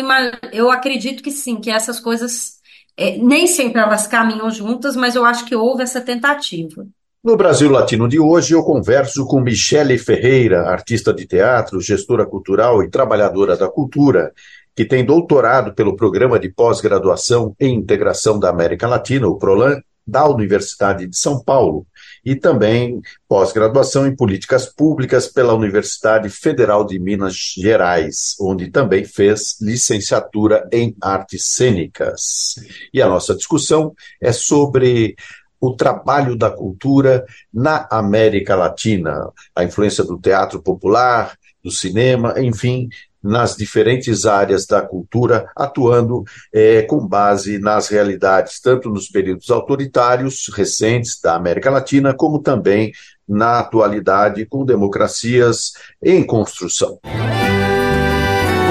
eu 0.51 0.71
acredito 0.71 1.21
que 1.21 1.31
sim, 1.31 1.59
que 1.59 1.69
essas 1.69 1.99
coisas 1.99 2.59
é, 2.97 3.17
nem 3.17 3.47
sempre 3.47 3.81
elas 3.81 4.07
caminham 4.07 4.49
juntas, 4.49 4.95
mas 4.95 5.15
eu 5.15 5.25
acho 5.25 5.45
que 5.45 5.55
houve 5.55 5.83
essa 5.83 6.01
tentativa. 6.01 6.85
No 7.23 7.37
Brasil 7.37 7.69
Latino 7.69 8.07
de 8.07 8.19
hoje, 8.19 8.53
eu 8.53 8.63
converso 8.63 9.25
com 9.25 9.39
Michele 9.39 9.97
Ferreira, 9.97 10.67
artista 10.67 11.13
de 11.13 11.25
teatro, 11.25 11.79
gestora 11.79 12.25
cultural 12.25 12.83
e 12.83 12.89
trabalhadora 12.89 13.55
da 13.55 13.69
cultura, 13.69 14.33
que 14.75 14.83
tem 14.83 15.05
doutorado 15.05 15.73
pelo 15.73 15.95
Programa 15.95 16.37
de 16.37 16.49
Pós-Graduação 16.49 17.55
em 17.59 17.75
Integração 17.75 18.37
da 18.37 18.49
América 18.49 18.87
Latina, 18.87 19.27
o 19.27 19.37
PROLAN, 19.37 19.79
da 20.05 20.27
Universidade 20.27 21.07
de 21.07 21.17
São 21.17 21.41
Paulo, 21.41 21.87
e 22.25 22.35
também 22.35 23.01
pós-graduação 23.27 24.07
em 24.07 24.15
Políticas 24.15 24.65
Públicas 24.65 25.27
pela 25.27 25.53
Universidade 25.53 26.29
Federal 26.29 26.85
de 26.85 26.97
Minas 26.99 27.35
Gerais, 27.57 28.35
onde 28.39 28.71
também 28.71 29.03
fez 29.03 29.59
licenciatura 29.61 30.67
em 30.71 30.95
Artes 31.01 31.47
Cênicas. 31.47 32.55
E 32.93 33.01
a 33.01 33.07
nossa 33.07 33.35
discussão 33.35 33.93
é 34.21 34.31
sobre 34.31 35.15
o 35.59 35.75
trabalho 35.75 36.35
da 36.35 36.51
cultura 36.51 37.25
na 37.53 37.87
América 37.89 38.55
Latina, 38.55 39.29
a 39.55 39.63
influência 39.63 40.03
do 40.03 40.19
teatro 40.19 40.61
popular, 40.61 41.37
do 41.63 41.71
cinema, 41.71 42.35
enfim, 42.37 42.89
nas 43.23 43.55
diferentes 43.55 44.25
áreas 44.25 44.65
da 44.65 44.81
cultura, 44.81 45.49
atuando 45.55 46.23
é, 46.51 46.81
com 46.81 47.07
base 47.07 47.59
nas 47.59 47.87
realidades, 47.87 48.59
tanto 48.59 48.89
nos 48.89 49.07
períodos 49.07 49.49
autoritários 49.49 50.51
recentes 50.53 51.19
da 51.21 51.35
América 51.35 51.69
Latina, 51.69 52.13
como 52.13 52.39
também 52.39 52.91
na 53.27 53.59
atualidade 53.59 54.45
com 54.45 54.65
democracias 54.65 55.73
em 56.01 56.23
construção. 56.25 56.99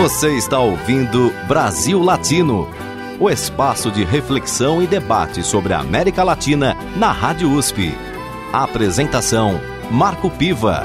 Você 0.02 0.37
está 0.37 0.59
ouvindo 0.59 1.32
Brasil 1.49 2.02
Latino 2.02 2.68
o 3.23 3.30
espaço 3.30 3.88
de 3.88 4.02
reflexão 4.02 4.82
e 4.82 4.87
debate 4.88 5.44
sobre 5.44 5.73
a 5.73 5.78
América 5.78 6.25
Latina 6.25 6.76
na 6.97 7.12
Rádio 7.12 7.52
USP. 7.52 7.94
A 8.52 8.64
apresentação: 8.64 9.61
Marco 9.92 10.28
Piva. 10.28 10.82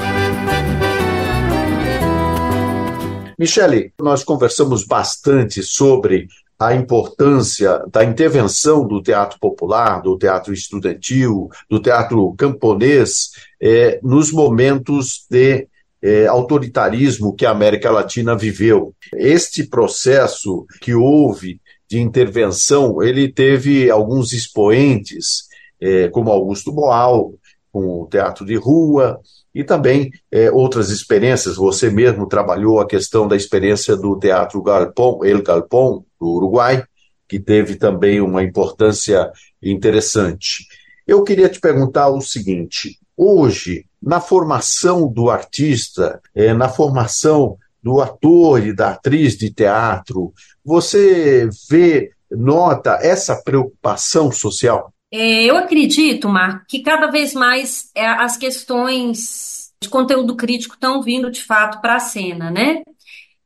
Michele, 3.38 3.94
nós 4.00 4.24
conversamos 4.24 4.84
bastante 4.84 5.62
sobre 5.62 6.27
a 6.60 6.74
importância 6.74 7.84
da 7.91 8.03
intervenção 8.03 8.88
do 8.88 9.00
teatro 9.01 9.38
popular, 9.39 10.01
do 10.01 10.17
teatro 10.17 10.51
estudantil, 10.51 11.48
do 11.70 11.79
teatro 11.79 12.34
camponês, 12.36 13.29
eh, 13.62 14.00
nos 14.01 14.32
momentos 14.32 15.27
de 15.29 15.67
eh, 16.01 16.25
autoritarismo 16.25 17.36
que 17.36 17.46
a 17.46 17.51
América 17.51 17.91
Latina 17.91 18.36
viveu. 18.36 18.96
Este 19.13 19.67
processo 19.67 20.65
que 20.82 20.96
houve 20.96 21.62
de 21.88 22.00
intervenção, 22.00 23.03
ele 23.03 23.32
teve 23.32 23.89
alguns 23.91 24.34
expoentes, 24.34 25.44
é, 25.79 26.10
como 26.10 26.32
Augusto 26.32 26.72
Boal, 26.72 27.34
com 27.72 28.01
o 28.01 28.08
teatro 28.08 28.44
de 28.44 28.56
rua, 28.56 29.22
e 29.54 29.63
também 29.63 30.12
é, 30.32 30.51
outras 30.51 30.89
experiências. 30.89 31.56
Você 31.56 31.89
mesmo 31.89 32.27
trabalhou 32.27 32.80
a 32.80 32.88
questão 32.88 33.27
da 33.27 33.36
experiência 33.36 33.96
do 33.96 34.18
Teatro 34.18 34.62
Galpão, 34.62 35.24
El 35.24 35.42
Galpão, 35.42 36.06
do 36.20 36.27
Uruguai, 36.27 36.84
que 37.27 37.39
teve 37.39 37.75
também 37.75 38.22
uma 38.22 38.44
importância 38.44 39.32
interessante. 39.62 40.66
Eu 41.06 41.24
queria 41.24 41.50
te 41.50 41.60
perguntar 41.60 42.10
o 42.10 42.22
seguinte: 42.22 43.00
hoje, 43.16 43.86
na 44.01 44.20
formação 44.20 45.08
do 45.08 45.30
artista, 45.30 46.22
é, 46.36 46.54
na 46.54 46.70
formação 46.70 47.58
do 47.82 48.01
ator 48.01 48.66
e 48.66 48.74
da 48.74 48.92
atriz 48.92 49.38
de 49.38 49.50
teatro, 49.50 50.34
você 50.63 51.50
vê, 51.70 52.12
nota 52.30 53.00
essa 53.01 53.36
preocupação 53.36 54.32
social? 54.32 54.94
É, 55.12 55.44
eu 55.46 55.56
acredito, 55.58 56.28
Marco, 56.28 56.66
que 56.68 56.82
cada 56.82 57.08
vez 57.08 57.34
mais 57.34 57.90
é, 57.96 58.06
as 58.06 58.36
questões 58.38 59.72
de 59.82 59.90
conteúdo 59.90 60.36
crítico 60.36 60.76
estão 60.76 61.02
vindo 61.02 61.32
de 61.32 61.42
fato 61.44 61.80
para 61.82 61.96
a 61.96 62.00
cena, 62.00 62.52
né? 62.52 62.82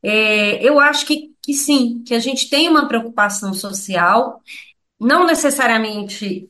É, 0.02 0.62
eu 0.66 0.80
acho 0.80 1.06
que, 1.06 1.30
que 1.42 1.54
sim, 1.54 2.02
que 2.06 2.14
a 2.14 2.18
gente 2.20 2.50
tem 2.50 2.68
uma 2.68 2.88
preocupação 2.88 3.54
social, 3.54 4.40
não 5.00 5.26
necessariamente 5.26 6.48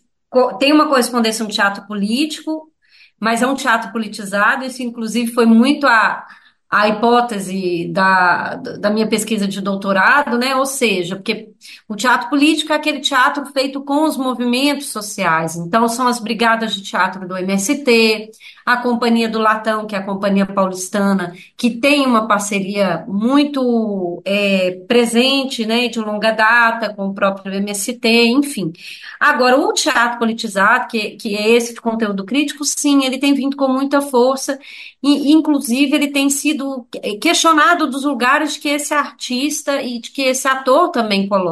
tem 0.59 0.73
uma 0.73 0.89
correspondência 0.89 1.45
no 1.45 1.51
teatro 1.51 1.87
político, 1.87 2.73
mas 3.21 3.43
é 3.43 3.47
um 3.47 3.55
teatro 3.55 3.93
politizado, 3.93 4.65
isso 4.65 4.83
inclusive 4.83 5.33
foi 5.33 5.47
muito 5.47 5.87
a 5.87 6.27
a 6.73 6.89
hipótese 6.89 7.89
da, 7.93 8.55
da 8.57 8.89
minha 8.91 9.07
pesquisa 9.07 9.47
de 9.47 9.61
doutorado, 9.61 10.39
né? 10.39 10.57
Ou 10.57 10.65
seja, 10.65 11.17
porque 11.17 11.52
o 11.89 11.97
teatro 11.97 12.29
político 12.29 12.73
é 12.73 12.77
aquele 12.77 13.01
teatro 13.01 13.47
feito 13.47 13.81
com 13.83 14.05
os 14.05 14.17
movimentos 14.17 14.89
sociais. 14.89 15.57
Então, 15.57 15.89
são 15.89 16.07
as 16.07 16.19
brigadas 16.19 16.75
de 16.75 16.83
teatro 16.83 17.27
do 17.27 17.37
MST, 17.37 18.31
a 18.65 18.77
Companhia 18.77 19.29
do 19.29 19.39
Latão, 19.39 19.87
que 19.87 19.95
é 19.95 19.99
a 19.99 20.05
Companhia 20.05 20.47
Paulistana, 20.47 21.35
que 21.57 21.71
tem 21.71 22.07
uma 22.07 22.27
parceria 22.29 23.05
muito 23.09 24.23
é, 24.25 24.83
presente, 24.87 25.67
né, 25.67 25.89
de 25.89 25.99
longa 25.99 26.31
data 26.33 26.95
com 26.95 27.09
o 27.09 27.15
próprio 27.15 27.55
MST, 27.55 28.09
enfim. 28.27 28.73
Agora, 29.19 29.59
o 29.59 29.73
teatro 29.73 30.19
politizado, 30.19 30.89
que, 30.89 31.11
que 31.11 31.37
é 31.37 31.51
esse 31.51 31.75
de 31.75 31.81
conteúdo 31.81 32.25
crítico, 32.25 32.65
sim, 32.65 33.05
ele 33.05 33.19
tem 33.19 33.35
vindo 33.35 33.57
com 33.57 33.69
muita 33.69 34.01
força, 34.01 34.59
e 35.03 35.33
inclusive 35.33 35.95
ele 35.95 36.09
tem 36.09 36.31
sido 36.31 36.87
questionado 37.21 37.89
dos 37.89 38.05
lugares 38.05 38.57
que 38.57 38.69
esse 38.69 38.95
artista 38.95 39.83
e 39.83 40.01
que 40.01 40.23
esse 40.23 40.47
ator 40.47 40.91
também 40.91 41.29
coloca. 41.29 41.52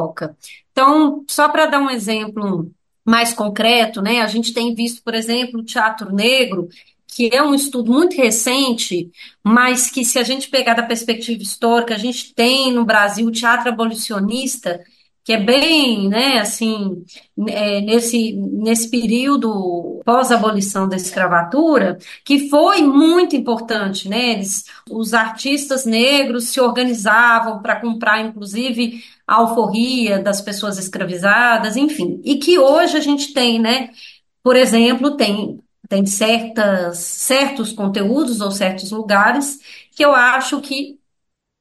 Então, 0.71 1.23
só 1.27 1.49
para 1.49 1.65
dar 1.65 1.79
um 1.79 1.89
exemplo 1.89 2.71
mais 3.05 3.33
concreto, 3.33 4.01
né, 4.01 4.21
a 4.21 4.27
gente 4.27 4.53
tem 4.53 4.73
visto, 4.75 5.03
por 5.03 5.13
exemplo, 5.13 5.59
o 5.59 5.65
teatro 5.65 6.13
negro, 6.13 6.69
que 7.07 7.29
é 7.33 7.43
um 7.43 7.53
estudo 7.53 7.91
muito 7.91 8.15
recente, 8.15 9.11
mas 9.43 9.89
que 9.89 10.05
se 10.05 10.17
a 10.17 10.23
gente 10.23 10.49
pegar 10.49 10.75
da 10.75 10.83
perspectiva 10.83 11.41
histórica, 11.41 11.95
a 11.95 11.97
gente 11.97 12.33
tem 12.33 12.71
no 12.71 12.85
Brasil 12.85 13.27
o 13.27 13.31
teatro 13.31 13.69
abolicionista, 13.69 14.81
que 15.23 15.33
é 15.33 15.37
bem, 15.37 16.09
né, 16.09 16.39
assim, 16.39 17.03
é, 17.47 17.81
nesse, 17.81 18.33
nesse 18.33 18.89
período 18.89 20.01
pós-abolição 20.03 20.89
da 20.89 20.95
escravatura, 20.95 21.97
que 22.25 22.49
foi 22.49 22.81
muito 22.81 23.35
importante, 23.35 24.09
né, 24.09 24.31
eles, 24.33 24.65
os 24.89 25.13
artistas 25.13 25.85
negros 25.85 26.45
se 26.45 26.59
organizavam 26.59 27.61
para 27.61 27.79
comprar, 27.79 28.21
inclusive, 28.21 29.03
a 29.27 29.35
alforria 29.35 30.19
das 30.19 30.41
pessoas 30.41 30.77
escravizadas, 30.77 31.77
enfim, 31.77 32.19
e 32.23 32.37
que 32.37 32.57
hoje 32.57 32.97
a 32.97 33.01
gente 33.01 33.33
tem, 33.33 33.59
né, 33.59 33.91
por 34.43 34.55
exemplo, 34.55 35.15
tem 35.15 35.59
tem 35.89 36.05
certas, 36.05 36.99
certos 36.99 37.73
conteúdos 37.73 38.39
ou 38.39 38.49
certos 38.49 38.91
lugares 38.91 39.59
que 39.91 40.05
eu 40.05 40.15
acho 40.15 40.61
que 40.61 41.00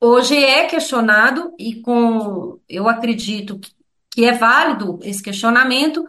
hoje 0.01 0.37
é 0.37 0.67
questionado 0.67 1.53
e 1.59 1.77
com 1.77 2.59
eu 2.69 2.89
acredito 2.89 3.59
que, 3.59 3.71
que 4.11 4.25
é 4.25 4.33
válido 4.33 4.99
esse 5.03 5.23
questionamento 5.23 6.07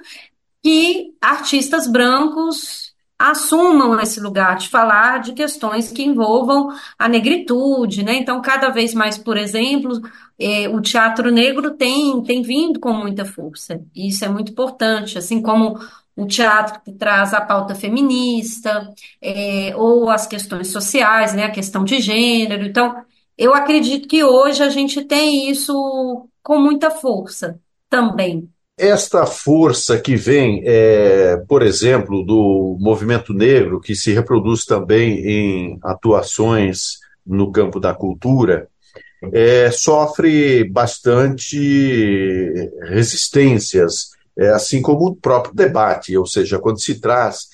que 0.64 1.14
artistas 1.22 1.88
brancos 1.88 2.92
assumam 3.18 4.00
esse 4.00 4.20
lugar 4.20 4.58
de 4.58 4.68
falar 4.70 5.20
de 5.20 5.34
questões 5.34 5.92
que 5.92 6.04
envolvam 6.04 6.70
a 6.98 7.08
negritude, 7.08 8.04
né? 8.04 8.16
Então, 8.16 8.42
cada 8.42 8.70
vez 8.70 8.96
mais, 8.96 9.16
por 9.18 9.38
exemplo, 9.38 10.02
eh, 10.40 10.68
o 10.70 10.82
teatro 10.82 11.32
negro 11.32 11.72
tem, 11.72 12.24
tem 12.24 12.42
vindo 12.42 12.80
com 12.80 12.92
muita 12.94 13.24
força. 13.24 13.80
E 13.94 14.08
isso 14.08 14.26
é 14.26 14.30
muito 14.30 14.52
importante, 14.52 15.20
assim 15.20 15.40
como 15.40 15.80
o 16.16 16.26
teatro 16.26 16.82
que 16.82 16.92
traz 16.94 17.34
a 17.34 17.42
pauta 17.42 17.76
feminista, 17.76 18.92
é, 19.22 19.74
ou 19.76 20.10
as 20.10 20.28
questões 20.28 20.68
sociais, 20.70 21.34
né, 21.34 21.46
a 21.46 21.52
questão 21.52 21.84
de 21.84 22.00
gênero. 22.00 22.66
Então, 22.66 23.04
eu 23.38 23.54
acredito 23.54 24.08
que 24.08 24.24
hoje 24.24 24.64
a 24.64 24.70
gente 24.70 25.04
tem 25.04 25.50
isso 25.50 26.28
com 26.42 26.60
muita 26.60 26.92
força 26.92 27.60
também. 27.90 28.50
Esta 28.78 29.26
força 29.26 30.00
que 30.00 30.16
vem, 30.16 30.64
é, 30.66 31.38
por 31.48 31.62
exemplo, 31.62 32.24
do 32.24 32.78
movimento 32.80 33.34
negro, 33.34 33.80
que 33.80 33.96
se 33.96 34.12
reproduz 34.12 34.66
também 34.66 35.20
em 35.20 35.80
atuações 35.84 37.00
no 37.26 37.52
campo 37.52 37.80
da 37.80 37.94
cultura, 37.94 38.68
é, 39.32 39.70
sofre 39.70 40.64
bastante 40.64 42.72
resistências 42.88 44.12
é, 44.38 44.50
assim 44.50 44.82
como 44.82 45.08
o 45.08 45.16
próprio 45.16 45.54
debate, 45.54 46.18
ou 46.18 46.26
seja, 46.26 46.58
quando 46.58 46.82
se 46.82 47.00
traz 47.00 47.50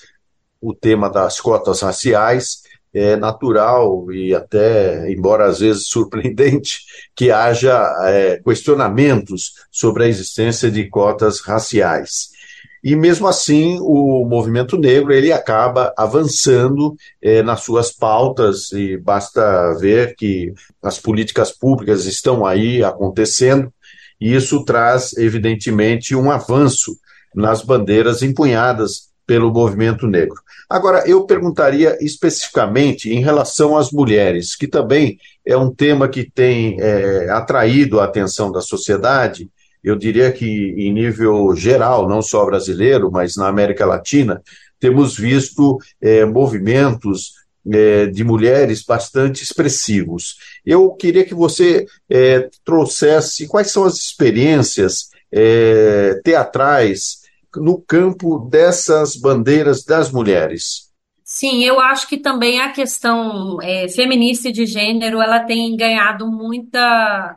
o 0.61 0.73
tema 0.73 1.09
das 1.09 1.39
cotas 1.39 1.81
raciais, 1.81 2.61
é 2.93 3.15
natural 3.15 4.11
e 4.11 4.33
até, 4.33 5.11
embora 5.11 5.45
às 5.45 5.59
vezes 5.59 5.87
surpreendente, 5.89 6.81
que 7.15 7.31
haja 7.31 7.83
é, 8.05 8.41
questionamentos 8.43 9.53
sobre 9.71 10.05
a 10.05 10.07
existência 10.07 10.71
de 10.71 10.87
cotas 10.89 11.39
raciais. 11.39 12.35
E 12.83 12.95
mesmo 12.95 13.27
assim, 13.27 13.79
o 13.81 14.23
movimento 14.25 14.77
negro 14.77 15.11
ele 15.11 15.31
acaba 15.31 15.93
avançando 15.97 16.95
é, 17.21 17.41
nas 17.41 17.61
suas 17.61 17.91
pautas 17.91 18.71
e 18.71 18.97
basta 18.97 19.73
ver 19.79 20.15
que 20.15 20.53
as 20.81 20.99
políticas 20.99 21.51
públicas 21.51 22.05
estão 22.05 22.45
aí 22.45 22.83
acontecendo 22.83 23.73
e 24.19 24.35
isso 24.35 24.63
traz, 24.63 25.15
evidentemente, 25.17 26.15
um 26.15 26.31
avanço 26.31 26.97
nas 27.35 27.61
bandeiras 27.61 28.21
empunhadas 28.21 29.09
pelo 29.27 29.51
movimento 29.51 30.07
negro. 30.07 30.41
Agora, 30.69 31.03
eu 31.05 31.25
perguntaria 31.25 31.97
especificamente 32.01 33.11
em 33.11 33.21
relação 33.21 33.77
às 33.77 33.91
mulheres, 33.91 34.55
que 34.55 34.67
também 34.67 35.19
é 35.45 35.55
um 35.57 35.69
tema 35.69 36.07
que 36.07 36.29
tem 36.29 36.77
é, 36.79 37.29
atraído 37.29 37.99
a 37.99 38.05
atenção 38.05 38.51
da 38.51 38.61
sociedade, 38.61 39.49
eu 39.83 39.95
diria 39.95 40.31
que 40.31 40.45
em 40.45 40.91
nível 40.91 41.55
geral, 41.55 42.09
não 42.09 42.21
só 42.21 42.45
brasileiro, 42.45 43.11
mas 43.11 43.35
na 43.35 43.47
América 43.47 43.85
Latina, 43.85 44.41
temos 44.79 45.17
visto 45.17 45.77
é, 46.01 46.25
movimentos 46.25 47.33
é, 47.69 48.05
de 48.07 48.23
mulheres 48.23 48.83
bastante 48.83 49.43
expressivos. 49.43 50.37
Eu 50.65 50.91
queria 50.91 51.25
que 51.25 51.33
você 51.33 51.85
é, 52.09 52.49
trouxesse 52.63 53.47
quais 53.47 53.71
são 53.71 53.83
as 53.83 53.95
experiências 53.95 55.09
é, 55.31 56.19
teatrais 56.23 57.16
no 57.61 57.81
campo 57.81 58.39
dessas 58.49 59.15
bandeiras 59.15 59.83
das 59.83 60.11
mulheres. 60.11 60.87
Sim, 61.23 61.63
eu 61.63 61.79
acho 61.79 62.07
que 62.07 62.17
também 62.17 62.61
a 62.61 62.71
questão 62.71 63.61
é, 63.61 63.87
feminista 63.89 64.47
e 64.47 64.51
de 64.51 64.65
gênero 64.65 65.21
ela 65.21 65.41
tem 65.41 65.75
ganhado 65.75 66.25
muita 66.31 67.35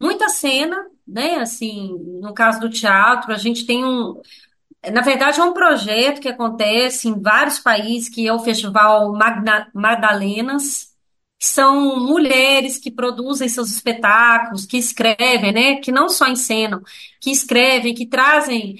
muita 0.00 0.28
cena, 0.28 0.76
né? 1.06 1.36
Assim, 1.36 1.98
no 2.22 2.32
caso 2.32 2.60
do 2.60 2.70
teatro, 2.70 3.32
a 3.32 3.36
gente 3.36 3.66
tem 3.66 3.84
um 3.84 4.20
na 4.92 5.02
verdade, 5.02 5.40
é 5.40 5.44
um 5.44 5.52
projeto 5.52 6.20
que 6.20 6.28
acontece 6.28 7.08
em 7.08 7.20
vários 7.20 7.58
países, 7.58 8.08
que 8.08 8.26
é 8.26 8.32
o 8.32 8.38
Festival 8.38 9.12
Magna, 9.12 9.70
Magdalenas, 9.74 10.94
que 11.38 11.46
são 11.46 11.98
mulheres 12.06 12.78
que 12.78 12.90
produzem 12.90 13.48
seus 13.48 13.70
espetáculos, 13.70 14.64
que 14.64 14.78
escrevem, 14.78 15.52
né, 15.52 15.76
que 15.80 15.92
não 15.92 16.08
só 16.08 16.26
encenam, 16.28 16.82
que 17.20 17.30
escrevem, 17.30 17.94
que 17.94 18.06
trazem 18.06 18.76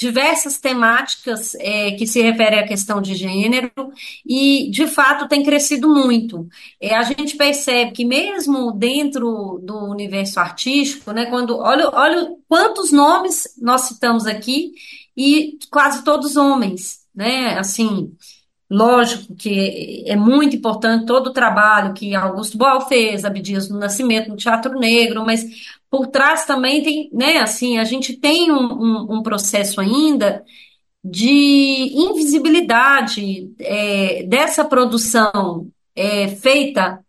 diversas 0.00 0.58
temáticas 0.58 1.54
é, 1.56 1.90
que 1.90 2.06
se 2.06 2.22
referem 2.22 2.58
à 2.58 2.66
questão 2.66 3.02
de 3.02 3.14
gênero 3.14 3.70
e, 4.26 4.70
de 4.70 4.86
fato, 4.86 5.28
tem 5.28 5.42
crescido 5.42 5.90
muito. 5.90 6.48
É, 6.80 6.96
a 6.96 7.02
gente 7.02 7.36
percebe 7.36 7.92
que 7.92 8.02
mesmo 8.02 8.72
dentro 8.72 9.60
do 9.62 9.90
universo 9.90 10.40
artístico, 10.40 11.12
né, 11.12 11.26
quando 11.26 11.58
olha, 11.58 11.90
olha 11.92 12.34
quantos 12.48 12.90
nomes 12.90 13.54
nós 13.60 13.82
citamos 13.82 14.26
aqui 14.26 14.72
e 15.14 15.58
quase 15.70 16.02
todos 16.02 16.34
homens, 16.34 17.00
né? 17.14 17.58
Assim, 17.58 18.10
lógico 18.70 19.34
que 19.34 20.02
é 20.06 20.16
muito 20.16 20.56
importante 20.56 21.04
todo 21.04 21.26
o 21.26 21.32
trabalho 21.34 21.92
que 21.92 22.14
Augusto 22.14 22.56
Boal 22.56 22.88
fez, 22.88 23.22
Abdias 23.22 23.68
do 23.68 23.78
Nascimento 23.78 24.30
no 24.30 24.36
Teatro 24.36 24.78
Negro, 24.78 25.26
mas 25.26 25.44
por 25.90 26.06
trás 26.06 26.44
também 26.44 26.82
tem, 26.82 27.10
né? 27.12 27.38
Assim, 27.38 27.78
a 27.78 27.84
gente 27.84 28.16
tem 28.16 28.52
um, 28.52 28.56
um, 28.56 29.18
um 29.18 29.22
processo 29.22 29.80
ainda 29.80 30.44
de 31.02 31.92
invisibilidade 31.94 33.52
é, 33.58 34.22
dessa 34.24 34.64
produção 34.64 35.68
é, 35.96 36.28
feita 36.28 37.04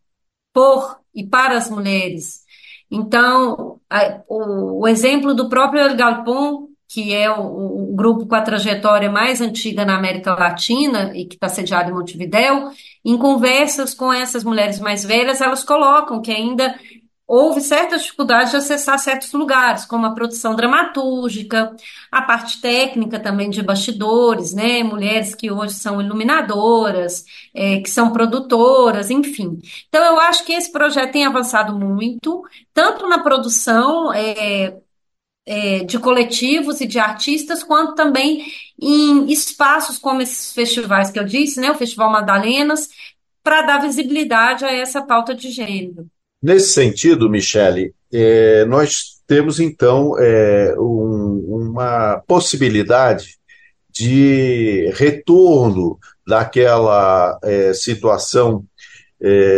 por 0.54 1.00
e 1.14 1.26
para 1.26 1.58
as 1.58 1.70
mulheres. 1.70 2.42
Então, 2.90 3.80
a, 3.90 4.22
o, 4.28 4.82
o, 4.82 4.88
exemplo 4.88 5.34
do 5.34 5.50
próprio 5.50 5.82
El 5.82 5.96
Galpón, 5.96 6.68
que 6.88 7.14
é 7.14 7.30
o, 7.30 7.92
o, 7.92 7.96
grupo 7.96 8.26
com 8.26 8.36
a 8.36 8.42
trajetória 8.42 9.10
mais 9.10 9.40
antiga 9.40 9.86
na 9.86 9.98
América 9.98 10.34
Latina 10.34 11.12
e 11.16 11.26
que 11.26 11.36
está 11.36 11.48
sediado 11.48 11.90
em 11.90 11.94
Montevidéu, 11.94 12.70
em 13.04 13.18
conversas 13.18 13.94
com 13.94 14.12
essas 14.12 14.44
mulheres 14.44 14.80
mais 14.80 15.04
velhas, 15.04 15.40
elas 15.40 15.64
colocam 15.64 16.22
que 16.22 16.32
ainda 16.32 16.76
houve 17.32 17.62
certa 17.62 17.98
dificuldade 17.98 18.52
de 18.52 18.58
acessar 18.58 19.00
certos 19.00 19.32
lugares, 19.32 19.86
como 19.86 20.06
a 20.06 20.14
produção 20.14 20.54
dramatúrgica, 20.54 21.74
a 22.12 22.22
parte 22.22 22.60
técnica 22.60 23.22
também 23.22 23.50
de 23.50 23.64
bastidores, 23.64 24.54
né? 24.54 24.84
Mulheres 24.84 25.34
que 25.34 25.50
hoje 25.50 25.76
são 25.76 26.02
iluminadoras, 26.02 27.24
é, 27.56 27.80
que 27.80 27.90
são 27.90 28.12
produtoras, 28.12 29.10
enfim. 29.10 29.60
Então, 29.88 30.04
eu 30.04 30.20
acho 30.20 30.44
que 30.44 30.52
esse 30.52 30.70
projeto 30.74 31.14
tem 31.14 31.26
avançado 31.26 31.74
muito, 31.80 32.44
tanto 32.74 33.08
na 33.08 33.20
produção. 33.20 34.14
É, 34.14 34.78
é, 35.46 35.84
de 35.84 35.98
coletivos 36.00 36.82
e 36.82 36.88
de 36.88 37.00
artistas, 37.00 37.64
quanto 37.64 37.96
também 37.96 38.46
em 38.80 39.32
espaços 39.32 39.98
como 39.98 40.22
esses 40.22 40.54
festivais 40.54 41.10
que 41.10 41.20
eu 41.20 41.24
disse, 41.26 41.60
né, 41.60 41.72
o 41.72 41.76
Festival 41.76 42.12
Madalenas, 42.12 42.90
para 43.44 43.64
dar 43.64 43.82
visibilidade 43.82 44.64
a 44.64 44.72
essa 44.72 45.02
pauta 45.02 45.34
de 45.34 45.50
gênero. 45.50 46.08
Nesse 46.42 46.74
sentido, 46.74 47.30
Michele, 47.30 47.94
é, 48.12 48.66
nós 48.66 49.22
temos 49.28 49.60
então 49.60 50.18
é, 50.18 50.74
um, 50.78 51.68
uma 51.70 52.22
possibilidade 52.28 53.38
de 53.90 54.92
retorno 54.96 56.00
daquela 56.26 57.38
é, 57.44 57.74
situação 57.74 58.66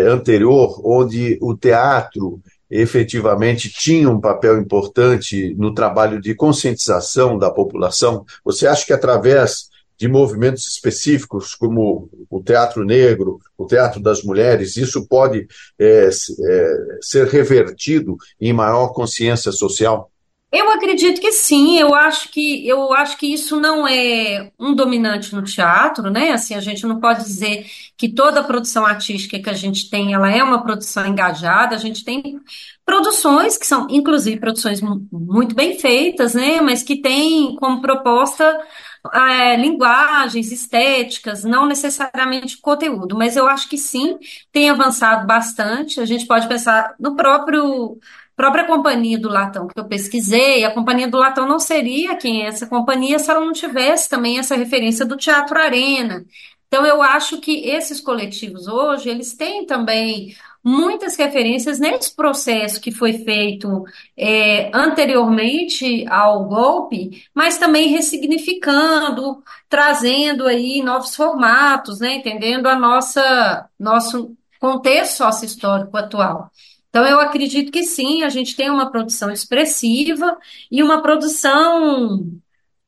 anterior, 0.09 0.81
onde 0.83 1.37
o 1.41 1.55
teatro 1.55 2.41
efetivamente 2.69 3.69
tinha 3.69 4.09
um 4.09 4.19
papel 4.19 4.59
importante 4.59 5.55
no 5.57 5.73
trabalho 5.73 6.19
de 6.19 6.35
conscientização 6.35 7.37
da 7.37 7.51
população. 7.51 8.25
Você 8.43 8.67
acha 8.67 8.85
que 8.85 8.91
através 8.91 9.69
de 9.97 10.07
movimentos 10.07 10.67
específicos, 10.67 11.55
como 11.55 12.09
o 12.29 12.43
teatro 12.43 12.83
negro, 12.83 13.39
o 13.57 13.65
teatro 13.65 14.01
das 14.01 14.23
mulheres, 14.23 14.77
isso 14.77 15.07
pode 15.07 15.47
é, 15.79 16.09
é, 16.09 16.75
ser 17.01 17.27
revertido 17.27 18.17
em 18.39 18.53
maior 18.53 18.89
consciência 18.89 19.51
social? 19.51 20.09
Eu 20.53 20.69
acredito 20.69 21.19
que 21.19 21.31
sim, 21.31 21.79
eu 21.79 21.95
acho 21.95 22.29
que 22.29 22.67
eu 22.67 22.93
acho 22.93 23.17
que 23.17 23.25
isso 23.25 23.59
não 23.59 23.87
é 23.87 24.51
um 24.59 24.75
dominante 24.75 25.33
no 25.33 25.41
teatro, 25.43 26.11
né? 26.11 26.29
Assim, 26.29 26.53
a 26.53 26.59
gente 26.59 26.85
não 26.85 26.99
pode 26.99 27.23
dizer 27.23 27.65
que 27.97 28.07
toda 28.07 28.39
a 28.39 28.43
produção 28.43 28.85
artística 28.85 29.39
que 29.39 29.49
a 29.49 29.53
gente 29.53 29.89
tem, 29.89 30.13
ela 30.13 30.29
é 30.31 30.43
uma 30.43 30.61
produção 30.61 31.07
engajada, 31.07 31.75
a 31.75 31.79
gente 31.79 32.05
tem 32.05 32.39
produções 32.85 33.57
que 33.57 33.65
são, 33.65 33.87
inclusive, 33.89 34.39
produções 34.39 34.79
muito 35.11 35.55
bem 35.55 35.79
feitas, 35.79 36.35
né? 36.35 36.61
Mas 36.61 36.83
que 36.83 37.01
têm 37.01 37.55
como 37.55 37.81
proposta 37.81 38.55
é, 39.11 39.55
linguagens, 39.57 40.51
estéticas, 40.51 41.43
não 41.43 41.65
necessariamente 41.65 42.57
conteúdo, 42.57 43.17
mas 43.17 43.35
eu 43.35 43.47
acho 43.47 43.67
que 43.67 43.77
sim, 43.77 44.17
tem 44.51 44.69
avançado 44.69 45.27
bastante. 45.27 45.99
A 45.99 46.05
gente 46.05 46.25
pode 46.25 46.47
pensar 46.47 46.95
no 46.99 47.15
próprio 47.15 47.97
própria 48.35 48.65
companhia 48.65 49.19
do 49.19 49.29
Latão 49.29 49.67
que 49.67 49.79
eu 49.79 49.85
pesquisei, 49.85 50.63
a 50.63 50.71
companhia 50.71 51.07
do 51.07 51.17
Latão 51.17 51.47
não 51.47 51.59
seria 51.59 52.15
quem 52.15 52.43
é 52.43 52.47
essa 52.47 52.65
companhia 52.65 53.19
se 53.19 53.29
ela 53.29 53.39
não 53.39 53.53
tivesse 53.53 54.09
também 54.09 54.39
essa 54.39 54.55
referência 54.55 55.05
do 55.05 55.15
Teatro 55.17 55.59
Arena. 55.59 56.25
Então 56.67 56.85
eu 56.85 57.03
acho 57.03 57.39
que 57.39 57.67
esses 57.69 58.01
coletivos 58.01 58.67
hoje, 58.67 59.07
eles 59.09 59.33
têm 59.35 59.65
também 59.65 60.35
muitas 60.63 61.15
referências 61.17 61.79
nesse 61.79 62.15
processo 62.15 62.79
que 62.79 62.91
foi 62.91 63.13
feito 63.13 63.83
é, 64.15 64.71
anteriormente 64.73 66.05
ao 66.07 66.45
golpe, 66.45 67.23
mas 67.33 67.57
também 67.57 67.89
ressignificando, 67.89 69.43
trazendo 69.69 70.47
aí 70.47 70.81
novos 70.81 71.15
formatos, 71.15 71.99
né, 71.99 72.15
entendendo 72.15 72.67
a 72.67 72.79
nossa 72.79 73.69
nosso 73.77 74.35
contexto 74.59 75.17
sócio-histórico 75.17 75.97
atual. 75.97 76.49
Então, 76.89 77.05
eu 77.05 77.19
acredito 77.19 77.71
que 77.71 77.83
sim, 77.83 78.23
a 78.23 78.29
gente 78.29 78.55
tem 78.55 78.69
uma 78.69 78.91
produção 78.91 79.31
expressiva 79.31 80.37
e 80.71 80.83
uma 80.83 81.01
produção 81.01 82.31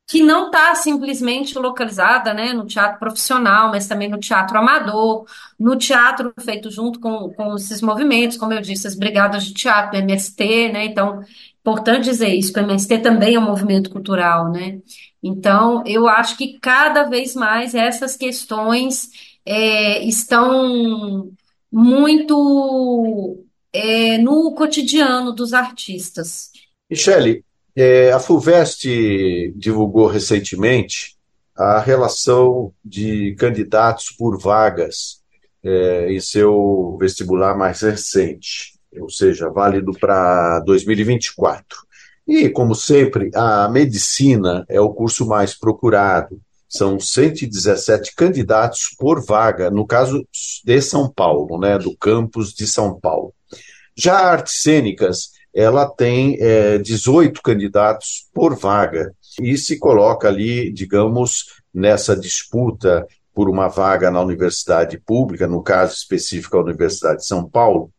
que 0.07 0.21
não 0.21 0.47
está 0.47 0.75
simplesmente 0.75 1.57
localizada 1.57 2.33
né, 2.33 2.53
no 2.53 2.65
teatro 2.65 2.99
profissional, 2.99 3.69
mas 3.69 3.87
também 3.87 4.07
no 4.07 4.19
teatro 4.19 4.57
amador, 4.57 5.25
no 5.59 5.75
teatro 5.75 6.31
feito 6.39 6.69
junto 6.69 6.99
com, 6.99 7.29
com 7.33 7.55
esses 7.55 7.81
movimentos, 7.81 8.37
como 8.37 8.53
eu 8.53 8.61
disse, 8.61 8.85
as 8.85 8.95
brigadas 8.95 9.45
de 9.45 9.53
teatro, 9.53 9.97
MST, 9.97 10.71
né? 10.71 10.85
Então, 10.85 11.21
importante 11.59 12.05
dizer 12.05 12.29
isso, 12.29 12.53
que 12.53 12.59
o 12.59 12.63
MST 12.63 12.99
também 12.99 13.35
é 13.35 13.39
um 13.39 13.45
movimento 13.45 13.89
cultural, 13.89 14.51
né? 14.51 14.79
Então, 15.23 15.81
eu 15.87 16.07
acho 16.07 16.37
que 16.37 16.59
cada 16.59 17.03
vez 17.03 17.33
mais 17.33 17.73
essas 17.73 18.15
questões 18.15 19.09
é, 19.43 20.03
estão 20.03 21.31
muito 21.71 23.43
é, 23.73 24.17
no 24.17 24.53
cotidiano 24.53 25.31
dos 25.31 25.53
artistas. 25.53 26.51
Michele, 26.89 27.44
é, 27.75 28.11
a 28.11 28.19
FUVEST 28.19 29.53
divulgou 29.55 30.07
recentemente 30.07 31.15
a 31.55 31.79
relação 31.79 32.73
de 32.83 33.35
candidatos 33.35 34.11
por 34.11 34.39
vagas 34.39 35.21
é, 35.63 36.11
em 36.11 36.19
seu 36.19 36.97
vestibular 36.99 37.57
mais 37.57 37.81
recente, 37.81 38.79
ou 38.99 39.09
seja, 39.09 39.49
válido 39.49 39.91
para 39.93 40.59
2024. 40.61 41.85
E, 42.27 42.49
como 42.49 42.73
sempre, 42.73 43.29
a 43.35 43.67
medicina 43.69 44.65
é 44.69 44.79
o 44.79 44.93
curso 44.93 45.27
mais 45.27 45.53
procurado. 45.53 46.39
São 46.67 46.99
117 46.99 48.15
candidatos 48.15 48.89
por 48.97 49.23
vaga, 49.23 49.69
no 49.69 49.85
caso 49.85 50.27
de 50.63 50.81
São 50.81 51.09
Paulo, 51.09 51.59
né, 51.59 51.77
do 51.77 51.95
campus 51.95 52.53
de 52.53 52.65
São 52.65 52.99
Paulo. 52.99 53.33
Já 53.95 54.17
artes 54.17 54.61
cênicas 54.61 55.34
ela 55.55 55.87
tem 55.87 56.37
é, 56.41 56.77
18 56.77 57.41
candidatos 57.41 58.27
por 58.33 58.57
vaga 58.57 59.13
e 59.41 59.57
se 59.57 59.79
coloca 59.79 60.27
ali, 60.27 60.69
digamos, 60.69 61.45
nessa 61.73 62.13
disputa 62.15 63.07
por 63.33 63.49
uma 63.49 63.69
vaga 63.69 64.11
na 64.11 64.21
universidade 64.21 64.99
pública, 64.99 65.47
no 65.47 65.63
caso 65.63 65.93
específico 65.93 66.57
a 66.57 66.61
Universidade 66.61 67.19
de 67.19 67.25
São 67.25 67.47
Paulo, 67.47 67.89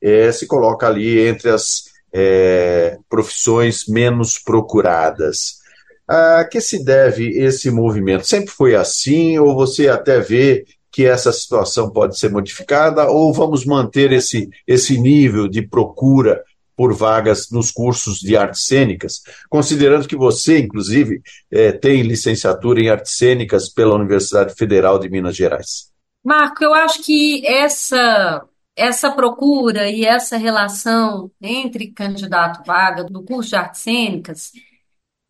é, 0.00 0.32
se 0.32 0.46
coloca 0.46 0.86
ali 0.86 1.20
entre 1.20 1.50
as 1.50 1.84
é, 2.12 2.96
profissões 3.10 3.86
menos 3.86 4.38
procuradas. 4.38 5.60
A 6.08 6.44
que 6.44 6.60
se 6.60 6.82
deve 6.82 7.28
esse 7.38 7.70
movimento? 7.70 8.26
Sempre 8.26 8.50
foi 8.50 8.74
assim 8.74 9.38
ou 9.38 9.54
você 9.54 9.88
até 9.88 10.18
vê 10.18 10.64
que 10.90 11.06
essa 11.06 11.32
situação 11.32 11.90
pode 11.90 12.18
ser 12.18 12.30
modificada 12.30 13.08
ou 13.08 13.32
vamos 13.32 13.64
manter 13.64 14.12
esse, 14.12 14.50
esse 14.66 14.98
nível 14.98 15.48
de 15.48 15.62
procura 15.62 16.42
por 16.76 16.94
vagas 16.94 17.50
nos 17.50 17.70
cursos 17.70 18.18
de 18.18 18.36
artes 18.36 18.66
cênicas, 18.66 19.22
considerando 19.48 20.08
que 20.08 20.16
você, 20.16 20.58
inclusive, 20.58 21.20
é, 21.50 21.72
tem 21.72 22.02
licenciatura 22.02 22.80
em 22.80 22.88
artes 22.88 23.16
cênicas 23.16 23.68
pela 23.68 23.94
Universidade 23.94 24.54
Federal 24.54 24.98
de 24.98 25.08
Minas 25.08 25.36
Gerais? 25.36 25.90
Marco, 26.24 26.62
eu 26.62 26.74
acho 26.74 27.02
que 27.02 27.46
essa 27.46 28.44
essa 28.74 29.10
procura 29.10 29.90
e 29.90 30.02
essa 30.02 30.38
relação 30.38 31.30
entre 31.42 31.90
candidato 31.90 32.64
vaga 32.64 33.04
do 33.04 33.22
curso 33.22 33.50
de 33.50 33.56
artes 33.56 33.82
cênicas 33.82 34.50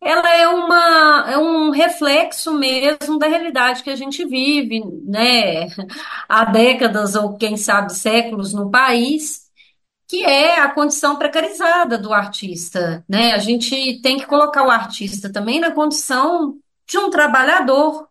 ela 0.03 0.35
é 0.35 0.47
uma 0.47 1.31
é 1.31 1.37
um 1.37 1.69
reflexo 1.69 2.53
mesmo 2.53 3.17
da 3.17 3.27
realidade 3.27 3.83
que 3.83 3.89
a 3.89 3.95
gente 3.95 4.25
vive, 4.25 4.81
né, 5.05 5.67
há 6.27 6.45
décadas 6.45 7.15
ou 7.15 7.37
quem 7.37 7.55
sabe 7.57 7.93
séculos 7.93 8.53
no 8.53 8.69
país, 8.69 9.42
que 10.13 10.23
é 10.23 10.59
a 10.59 10.69
condição 10.69 11.15
precarizada 11.15 11.97
do 11.97 12.13
artista, 12.13 13.03
né? 13.09 13.31
A 13.33 13.39
gente 13.39 13.99
tem 14.03 14.19
que 14.19 14.27
colocar 14.27 14.63
o 14.63 14.69
artista 14.69 15.31
também 15.31 15.59
na 15.59 15.71
condição 15.71 16.55
de 16.87 16.99
um 16.99 17.09
trabalhador, 17.09 18.07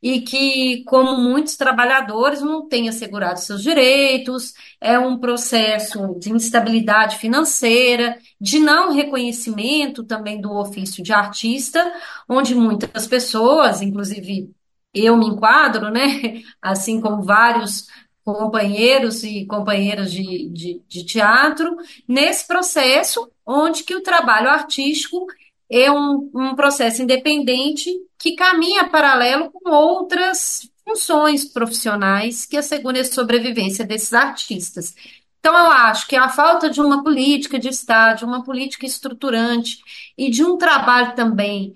e 0.00 0.20
que, 0.20 0.84
como 0.84 1.16
muitos 1.16 1.56
trabalhadores, 1.56 2.40
não 2.40 2.68
têm 2.68 2.88
assegurado 2.88 3.40
seus 3.40 3.64
direitos, 3.64 4.54
é 4.80 4.96
um 4.96 5.18
processo 5.18 6.14
de 6.20 6.30
instabilidade 6.30 7.18
financeira, 7.18 8.16
de 8.40 8.60
não 8.60 8.92
reconhecimento 8.92 10.04
também 10.04 10.40
do 10.40 10.52
ofício 10.52 11.02
de 11.02 11.12
artista, 11.12 11.92
onde 12.28 12.54
muitas 12.54 13.08
pessoas, 13.08 13.82
inclusive 13.82 14.52
eu 14.94 15.16
me 15.16 15.26
enquadro, 15.26 15.90
né, 15.90 16.42
assim 16.62 17.00
como 17.00 17.24
vários 17.24 17.88
companheiros 18.24 19.22
e 19.24 19.46
companheiras 19.46 20.12
de, 20.12 20.48
de, 20.48 20.82
de 20.86 21.04
teatro, 21.04 21.76
nesse 22.06 22.46
processo 22.46 23.30
onde 23.46 23.82
que 23.82 23.94
o 23.94 24.02
trabalho 24.02 24.48
artístico 24.48 25.26
é 25.70 25.90
um, 25.90 26.30
um 26.34 26.54
processo 26.54 27.02
independente 27.02 27.90
que 28.18 28.34
caminha 28.34 28.88
paralelo 28.88 29.50
com 29.50 29.70
outras 29.70 30.68
funções 30.84 31.44
profissionais 31.44 32.44
que 32.44 32.56
assegurem 32.56 33.00
a 33.00 33.04
sobrevivência 33.04 33.84
desses 33.84 34.12
artistas. 34.12 34.94
Então, 35.38 35.56
eu 35.56 35.70
acho 35.70 36.06
que 36.06 36.16
a 36.16 36.28
falta 36.28 36.68
de 36.68 36.80
uma 36.80 37.02
política 37.02 37.58
de 37.58 37.68
Estado, 37.68 38.26
uma 38.26 38.44
política 38.44 38.84
estruturante 38.84 39.78
e 40.18 40.28
de 40.28 40.44
um 40.44 40.58
trabalho 40.58 41.14
também 41.14 41.74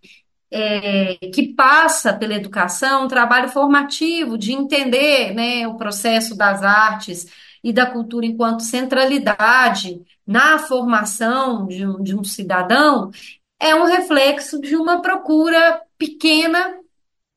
é, 0.57 1.17
que 1.35 1.53
passa 1.53 2.12
pela 2.12 2.35
educação, 2.35 3.05
um 3.05 3.09
trabalho 3.09 3.49
formativo, 3.49 4.38
de 4.38 4.53
entender 4.53 5.35
né, 5.35 5.67
o 5.67 5.75
processo 5.75 6.37
das 6.37 6.62
artes 6.62 7.27
e 7.62 7.73
da 7.73 7.87
cultura 7.87 8.25
enquanto 8.25 8.62
centralidade 8.62 10.01
na 10.25 10.59
formação 10.61 11.67
de 11.67 11.85
um, 11.85 12.01
de 12.01 12.14
um 12.17 12.23
cidadão, 12.23 13.11
é 13.59 13.75
um 13.75 13.85
reflexo 13.85 14.61
de 14.61 14.77
uma 14.77 15.03
procura 15.03 15.81
pequena 15.99 16.79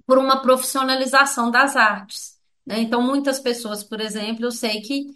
por 0.06 0.20
uma 0.20 0.40
profissionalização 0.40 1.50
das 1.50 1.76
artes. 1.76 2.38
Né? 2.64 2.82
Então, 2.82 3.02
muitas 3.02 3.40
pessoas, 3.40 3.84
por 3.84 4.00
exemplo, 4.00 4.46
eu 4.46 4.52
sei 4.52 4.80
que 4.82 5.08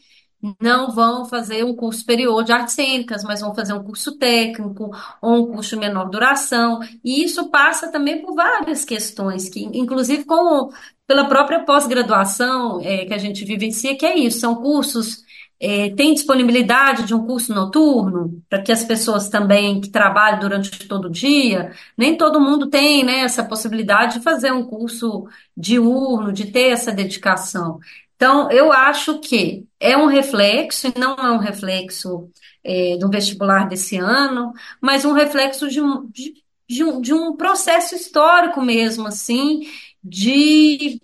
não 0.60 0.92
vão 0.92 1.26
fazer 1.26 1.64
um 1.64 1.76
curso 1.76 2.00
superior 2.00 2.44
de 2.44 2.52
artes 2.52 2.74
cênicas, 2.74 3.24
mas 3.24 3.42
vão 3.42 3.54
fazer 3.54 3.74
um 3.74 3.84
curso 3.84 4.18
técnico 4.18 4.92
ou 5.22 5.44
um 5.44 5.52
curso 5.54 5.76
de 5.76 5.82
menor 5.82 6.10
duração. 6.10 6.80
E 7.04 7.24
isso 7.24 7.50
passa 7.50 7.92
também 7.92 8.22
por 8.22 8.36
várias 8.36 8.84
questões, 8.86 9.50
que, 9.50 9.64
inclusive 9.74 10.24
com, 10.26 10.70
pela 11.08 11.26
própria 11.26 11.64
pós-graduação 11.64 12.82
é, 12.82 13.06
que 13.06 13.14
a 13.14 13.18
gente 13.18 13.46
vivencia, 13.46 13.96
que 13.96 14.06
é 14.06 14.18
isso, 14.18 14.40
são 14.40 14.56
cursos 14.56 15.24
é, 15.62 15.92
tem 15.92 16.12
disponibilidade 16.12 17.04
de 17.06 17.14
um 17.14 17.24
curso 17.24 17.54
noturno 17.54 18.42
para 18.50 18.64
que 18.64 18.72
as 18.72 18.84
pessoas 18.84 19.30
também 19.30 19.80
que 19.80 19.92
trabalham 19.92 20.40
durante 20.40 20.88
todo 20.88 21.06
o 21.06 21.12
dia, 21.12 21.72
nem 21.96 22.18
todo 22.18 22.42
mundo 22.42 22.68
tem 22.68 23.04
né, 23.04 23.20
essa 23.20 23.44
possibilidade 23.44 24.16
de 24.16 24.24
fazer 24.24 24.52
um 24.52 24.64
curso 24.64 25.28
diurno, 25.56 26.34
de 26.34 26.52
ter 26.52 26.72
essa 26.72 26.92
dedicação. 26.92 27.80
Então, 28.22 28.52
eu 28.52 28.72
acho 28.72 29.18
que 29.18 29.66
é 29.80 29.98
um 29.98 30.06
reflexo, 30.06 30.88
e 30.88 30.94
não 30.96 31.16
é 31.16 31.32
um 31.32 31.40
reflexo 31.40 32.30
é, 32.64 32.96
do 33.00 33.10
vestibular 33.10 33.68
desse 33.68 33.98
ano, 33.98 34.54
mas 34.80 35.04
um 35.04 35.12
reflexo 35.12 35.68
de 35.68 35.82
um, 35.82 36.08
de, 36.08 36.36
de 36.70 36.84
um, 36.84 37.02
de 37.02 37.16
um 37.16 37.36
processo 37.36 37.96
histórico 37.96 38.62
mesmo, 38.62 39.08
assim, 39.08 39.62
de 40.04 41.02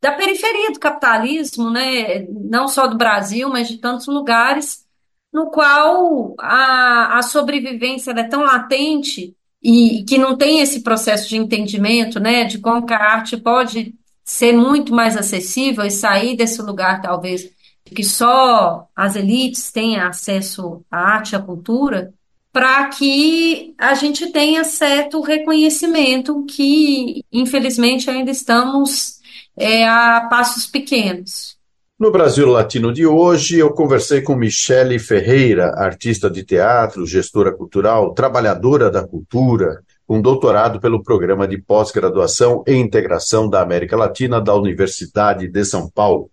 da 0.00 0.12
periferia 0.12 0.70
do 0.70 0.80
capitalismo, 0.80 1.70
né? 1.70 2.26
não 2.30 2.68
só 2.68 2.86
do 2.86 2.96
Brasil, 2.96 3.50
mas 3.50 3.68
de 3.68 3.76
tantos 3.76 4.06
lugares, 4.06 4.86
no 5.30 5.50
qual 5.50 6.34
a, 6.40 7.18
a 7.18 7.22
sobrevivência 7.22 8.12
é 8.12 8.24
tão 8.24 8.42
latente 8.42 9.36
e 9.62 10.04
que 10.04 10.16
não 10.16 10.34
tem 10.34 10.60
esse 10.60 10.80
processo 10.80 11.28
de 11.28 11.36
entendimento, 11.36 12.18
né, 12.18 12.44
de 12.44 12.58
como 12.58 12.86
a 12.88 12.96
arte 12.96 13.36
pode 13.36 13.94
ser 14.26 14.52
muito 14.52 14.92
mais 14.92 15.16
acessível 15.16 15.84
e 15.84 15.90
sair 15.90 16.36
desse 16.36 16.60
lugar, 16.60 17.00
talvez, 17.00 17.48
que 17.84 18.02
só 18.02 18.88
as 18.94 19.14
elites 19.14 19.70
têm 19.70 20.00
acesso 20.00 20.84
à 20.90 20.98
arte 20.98 21.36
à 21.36 21.38
cultura, 21.38 22.12
para 22.52 22.88
que 22.88 23.72
a 23.78 23.94
gente 23.94 24.32
tenha 24.32 24.64
certo 24.64 25.20
reconhecimento 25.20 26.44
que, 26.44 27.24
infelizmente, 27.32 28.10
ainda 28.10 28.30
estamos 28.32 29.20
é, 29.56 29.86
a 29.86 30.26
passos 30.28 30.66
pequenos. 30.66 31.56
No 31.98 32.10
Brasil 32.10 32.48
Latino 32.48 32.92
de 32.92 33.06
hoje, 33.06 33.58
eu 33.58 33.70
conversei 33.70 34.22
com 34.22 34.34
Michele 34.34 34.98
Ferreira, 34.98 35.72
artista 35.76 36.28
de 36.28 36.42
teatro, 36.42 37.06
gestora 37.06 37.52
cultural, 37.52 38.12
trabalhadora 38.12 38.90
da 38.90 39.06
cultura, 39.06 39.82
com 40.06 40.20
doutorado 40.20 40.80
pelo 40.80 41.02
Programa 41.02 41.48
de 41.48 41.58
Pós-Graduação 41.58 42.62
e 42.66 42.74
Integração 42.74 43.48
da 43.48 43.60
América 43.60 43.96
Latina 43.96 44.40
da 44.40 44.54
Universidade 44.54 45.48
de 45.48 45.64
São 45.64 45.90
Paulo. 45.90 46.30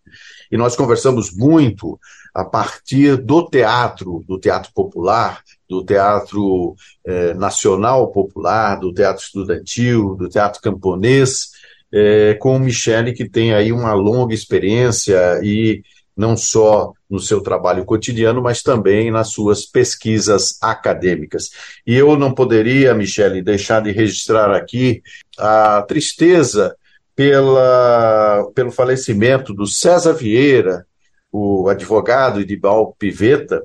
E 0.51 0.57
nós 0.57 0.75
conversamos 0.75 1.35
muito 1.35 1.99
a 2.33 2.45
partir 2.45 3.17
do 3.17 3.47
teatro, 3.49 4.23
do 4.27 4.39
teatro 4.39 4.71
popular, 4.73 5.41
do 5.69 5.83
teatro 5.83 6.75
eh, 7.05 7.33
nacional 7.33 8.11
popular, 8.11 8.79
do 8.79 8.93
teatro 8.93 9.23
estudantil, 9.23 10.15
do 10.15 10.29
teatro 10.29 10.61
camponês, 10.61 11.51
é, 11.91 12.33
com 12.35 12.57
Michele, 12.57 13.13
que 13.13 13.29
tem 13.29 13.53
aí 13.53 13.71
uma 13.71 13.93
longa 13.93 14.33
experiência 14.33 15.39
e 15.43 15.83
não 16.15 16.37
só 16.37 16.93
no 17.09 17.19
seu 17.19 17.41
trabalho 17.41 17.85
cotidiano, 17.85 18.41
mas 18.41 18.61
também 18.61 19.11
nas 19.11 19.29
suas 19.29 19.65
pesquisas 19.65 20.57
acadêmicas. 20.61 21.49
E 21.85 21.95
eu 21.95 22.15
não 22.17 22.33
poderia, 22.33 22.93
Michele, 22.93 23.41
deixar 23.41 23.81
de 23.81 23.91
registrar 23.91 24.51
aqui 24.51 25.01
a 25.37 25.81
tristeza 25.83 26.75
pela, 27.15 28.49
pelo 28.55 28.71
falecimento 28.71 29.53
do 29.53 29.67
César 29.67 30.13
Vieira, 30.13 30.85
o 31.31 31.67
advogado 31.67 32.39
Edibal 32.39 32.95
Piveta, 32.97 33.63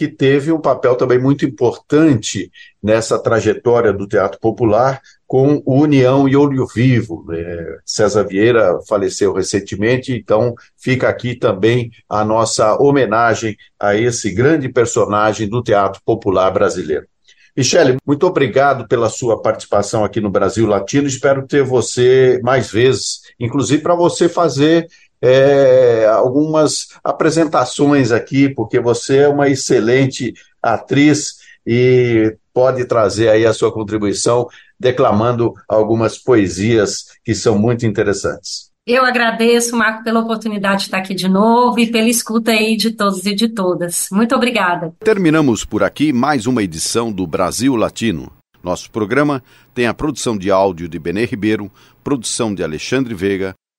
que 0.00 0.08
teve 0.08 0.50
um 0.50 0.58
papel 0.58 0.96
também 0.96 1.18
muito 1.18 1.44
importante 1.44 2.50
nessa 2.82 3.18
trajetória 3.18 3.92
do 3.92 4.06
teatro 4.06 4.40
popular, 4.40 4.98
com 5.26 5.62
União 5.66 6.26
e 6.26 6.34
Olho 6.34 6.66
Vivo. 6.66 7.26
É, 7.30 7.76
César 7.84 8.24
Vieira 8.24 8.78
faleceu 8.88 9.34
recentemente, 9.34 10.14
então 10.14 10.54
fica 10.74 11.06
aqui 11.06 11.34
também 11.34 11.90
a 12.08 12.24
nossa 12.24 12.80
homenagem 12.80 13.58
a 13.78 13.94
esse 13.94 14.30
grande 14.32 14.70
personagem 14.70 15.46
do 15.46 15.62
teatro 15.62 16.00
popular 16.02 16.50
brasileiro. 16.50 17.06
Michele, 17.54 17.98
muito 18.06 18.26
obrigado 18.26 18.88
pela 18.88 19.10
sua 19.10 19.42
participação 19.42 20.02
aqui 20.02 20.18
no 20.18 20.30
Brasil 20.30 20.66
Latino. 20.66 21.08
Espero 21.08 21.46
ter 21.46 21.62
você 21.62 22.40
mais 22.42 22.70
vezes, 22.70 23.20
inclusive 23.38 23.82
para 23.82 23.94
você 23.94 24.30
fazer 24.30 24.86
é, 25.22 26.06
algumas 26.06 26.88
apresentações 27.04 28.12
aqui, 28.12 28.48
porque 28.48 28.80
você 28.80 29.18
é 29.18 29.28
uma 29.28 29.48
excelente 29.48 30.34
atriz 30.62 31.36
e 31.66 32.36
pode 32.52 32.84
trazer 32.84 33.28
aí 33.28 33.46
a 33.46 33.52
sua 33.52 33.72
contribuição 33.72 34.48
declamando 34.78 35.54
algumas 35.68 36.18
poesias 36.18 37.06
que 37.24 37.34
são 37.34 37.58
muito 37.58 37.84
interessantes. 37.86 38.70
Eu 38.86 39.04
agradeço, 39.04 39.76
Marco, 39.76 40.02
pela 40.02 40.20
oportunidade 40.20 40.80
de 40.80 40.84
estar 40.86 40.98
aqui 40.98 41.14
de 41.14 41.28
novo 41.28 41.78
e 41.78 41.86
pela 41.86 42.08
escuta 42.08 42.50
aí 42.50 42.76
de 42.76 42.90
todos 42.90 43.24
e 43.26 43.34
de 43.34 43.48
todas. 43.48 44.08
Muito 44.10 44.34
obrigada. 44.34 44.92
Terminamos 44.98 45.64
por 45.64 45.84
aqui 45.84 46.12
mais 46.12 46.46
uma 46.46 46.62
edição 46.62 47.12
do 47.12 47.26
Brasil 47.26 47.76
Latino. 47.76 48.32
Nosso 48.62 48.90
programa 48.90 49.42
tem 49.74 49.86
a 49.86 49.94
produção 49.94 50.36
de 50.36 50.50
áudio 50.50 50.88
de 50.88 50.98
Benê 50.98 51.24
Ribeiro, 51.24 51.70
produção 52.02 52.54
de 52.54 52.64
Alexandre 52.64 53.14
Veiga, 53.14 53.54